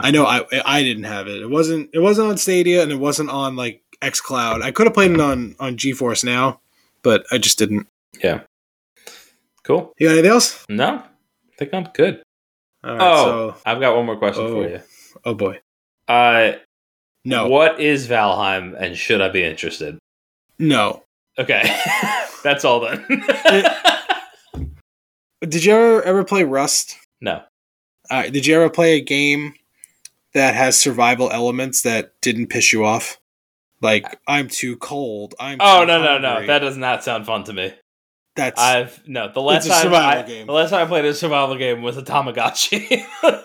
[0.00, 1.42] I know I I didn't have it.
[1.42, 4.62] It wasn't it wasn't on Stadia and it wasn't on like XCloud.
[4.62, 6.60] I could have played it on on GeForce now,
[7.02, 7.88] but I just didn't.
[8.22, 8.42] Yeah.
[9.64, 9.92] Cool.
[9.98, 10.64] You got anything else?
[10.68, 12.22] No, I think I'm good.
[12.84, 14.52] All right, oh, so I've got one more question Oh.
[14.62, 14.80] for you.
[15.24, 15.60] oh boy,
[16.08, 16.52] Uh,
[17.24, 19.98] no, What is Valheim, and should I be interested?
[20.58, 21.02] no.
[21.38, 21.62] Okay,
[22.44, 23.04] that's all then.
[25.40, 26.96] Did you ever ever play Rust?
[27.20, 27.42] no.
[28.10, 29.54] Right, did you ever play a game
[30.34, 33.18] that has survival elements that didn't piss you off?
[33.80, 35.34] Like I'm too cold.
[35.40, 36.46] I'm Oh no no no!
[36.46, 37.72] That does not sound fun to me.
[38.36, 39.32] that's I've no.
[39.32, 40.46] The last time I, game.
[40.46, 43.02] the last time I played a survival game was a Tamagotchi.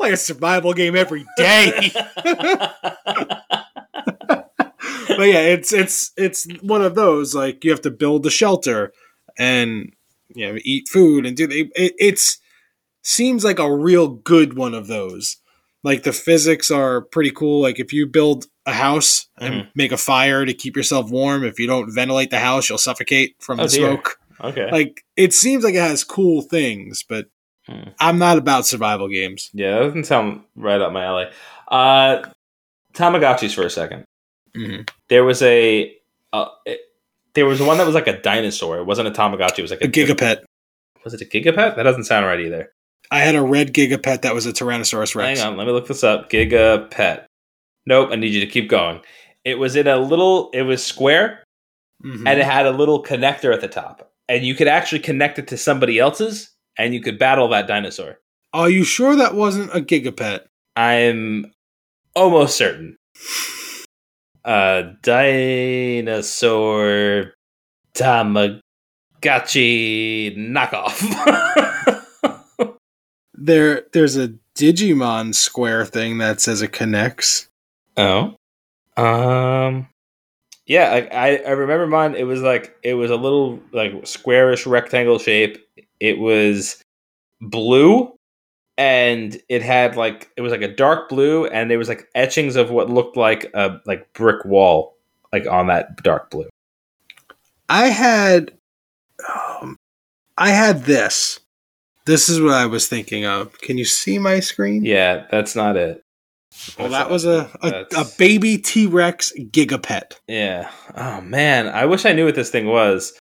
[0.00, 1.90] play a survival game every day.
[4.26, 8.92] but yeah, it's it's it's one of those like you have to build the shelter
[9.38, 9.92] and
[10.34, 12.38] you know eat food and do the, it, it's
[13.02, 15.36] seems like a real good one of those.
[15.82, 17.62] Like the physics are pretty cool.
[17.62, 19.68] Like if you build a house and Mhm.
[19.74, 23.36] make a fire to keep yourself warm, if you don't ventilate the house, you'll suffocate
[23.40, 23.86] from Oh, the dear.
[23.92, 24.16] smoke.
[24.42, 24.70] okay.
[24.70, 27.26] Like it seems like it has cool things, but
[27.70, 27.90] Hmm.
[28.00, 29.50] I'm not about survival games.
[29.52, 31.26] yeah, that doesn't sound right up my alley.
[31.68, 32.22] Uh,
[32.94, 34.04] Tamagotchis for a second.
[34.56, 34.88] Mhm.
[35.08, 35.94] There was a.
[36.32, 36.80] Uh, it,
[37.34, 38.78] there was one that was like a dinosaur.
[38.78, 39.60] It wasn't a Tamagotchi.
[39.60, 40.42] It was like A gigapet.
[41.04, 41.76] Was it a Gigapet?
[41.76, 42.72] That doesn't sound right either.
[43.10, 45.40] I had a red gigapet that was a Tyrannosaurus Rex.
[45.40, 46.28] Hang on, let me look this up.
[46.30, 47.24] Gigapet.
[47.86, 49.00] Nope, I need you to keep going.
[49.44, 50.50] It was in a little.
[50.52, 51.42] It was square,
[52.04, 52.26] Mhm.
[52.28, 55.48] and it had a little connector at the top, and you could actually connect it
[55.48, 58.18] to somebody else's, and you could battle that dinosaur.
[58.52, 60.40] Are you sure that wasn't a gigapet?
[60.76, 61.52] I'm
[62.14, 62.96] almost certain.
[64.44, 66.24] A dinosaur
[67.94, 68.60] Tamagotchi
[70.36, 72.06] knockoff.
[73.42, 77.48] There, there's a Digimon square thing that says it connects.
[77.96, 78.34] oh,
[78.98, 79.88] um,
[80.66, 82.14] yeah, I, I I remember mine.
[82.14, 85.56] It was like it was a little like squarish rectangle shape.
[86.00, 86.82] It was
[87.40, 88.14] blue,
[88.78, 92.56] and it had like it was like a dark blue, and there was like etchings
[92.56, 94.96] of what looked like a like brick wall,
[95.32, 96.48] like on that dark blue.
[97.68, 98.52] I had,
[99.32, 99.76] um,
[100.36, 101.38] I had this.
[102.06, 103.56] This is what I was thinking of.
[103.60, 104.84] Can you see my screen?
[104.84, 106.02] Yeah, that's not it.
[106.78, 110.18] Well, That's that was a a, a baby T Rex gigapet.
[110.26, 110.70] Yeah.
[110.96, 113.16] Oh man, I wish I knew what this thing was.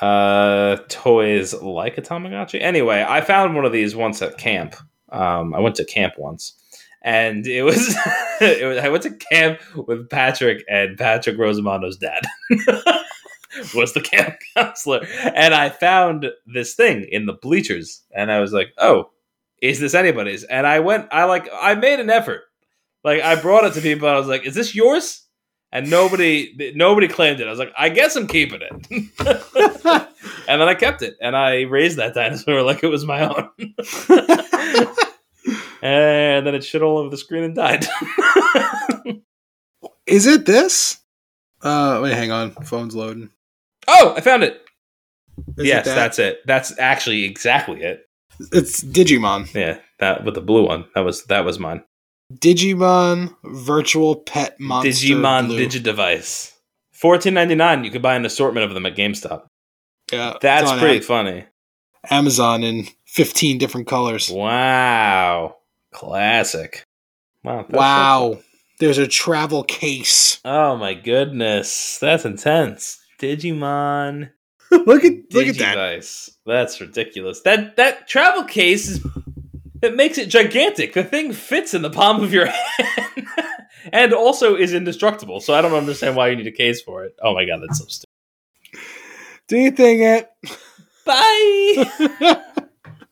[0.00, 2.60] Uh, toys like a Tamagotchi.
[2.60, 4.74] Anyway, I found one of these once at camp.
[5.10, 6.54] Um, I went to camp once,
[7.02, 7.94] and it was,
[8.40, 12.22] it was I went to camp with Patrick and Patrick Rosamondo's dad
[13.74, 18.52] was the camp counselor, and I found this thing in the bleachers, and I was
[18.52, 19.10] like, oh.
[19.60, 20.42] Is this anybody's?
[20.42, 21.06] And I went.
[21.12, 21.48] I like.
[21.54, 22.40] I made an effort.
[23.04, 24.08] Like I brought it to people.
[24.08, 25.26] I was like, "Is this yours?"
[25.72, 27.46] And nobody nobody claimed it.
[27.46, 28.72] I was like, I guess I'm keeping it.
[30.48, 33.48] and then I kept it, and I raised that dinosaur like it was my own.
[35.82, 37.86] and then it shit all over the screen and died.
[40.06, 41.00] Is it this?
[41.62, 42.50] Uh, wait, hang on.
[42.50, 43.30] Phone's loading.
[43.88, 44.60] oh, I found it.
[45.56, 45.94] Is yes, it that?
[45.94, 46.40] that's it.
[46.44, 48.08] That's actually exactly it.
[48.52, 49.52] it's Digimon.
[49.54, 50.84] Yeah, that with the blue one.
[50.94, 51.82] That was that was mine.
[52.38, 54.90] Digimon Virtual Pet Monster.
[54.90, 55.66] Digimon Blue.
[55.66, 56.52] Digidevice.
[56.92, 57.84] Fourteen ninety nine.
[57.84, 59.44] You could buy an assortment of them at GameStop.
[60.12, 61.44] Yeah, That's pretty Am- funny.
[62.10, 64.30] Amazon in fifteen different colors.
[64.30, 65.56] Wow,
[65.92, 66.84] classic.
[67.44, 67.66] Wow.
[67.70, 68.38] Wow.
[68.78, 70.40] There's a travel case.
[70.44, 73.00] Oh my goodness, that's intense.
[73.20, 74.30] Digimon
[74.72, 76.04] look at look at that.
[76.46, 77.40] That's ridiculous.
[77.42, 79.06] That that travel case is
[79.82, 80.94] it makes it gigantic.
[80.94, 82.46] The thing fits in the palm of your
[82.78, 83.26] hand.
[83.92, 85.40] and also is indestructible.
[85.40, 87.14] So I don't understand why you need a case for it.
[87.22, 88.08] Oh my god, that's so stupid.
[89.48, 90.30] Do you think it?
[91.04, 92.42] Bye.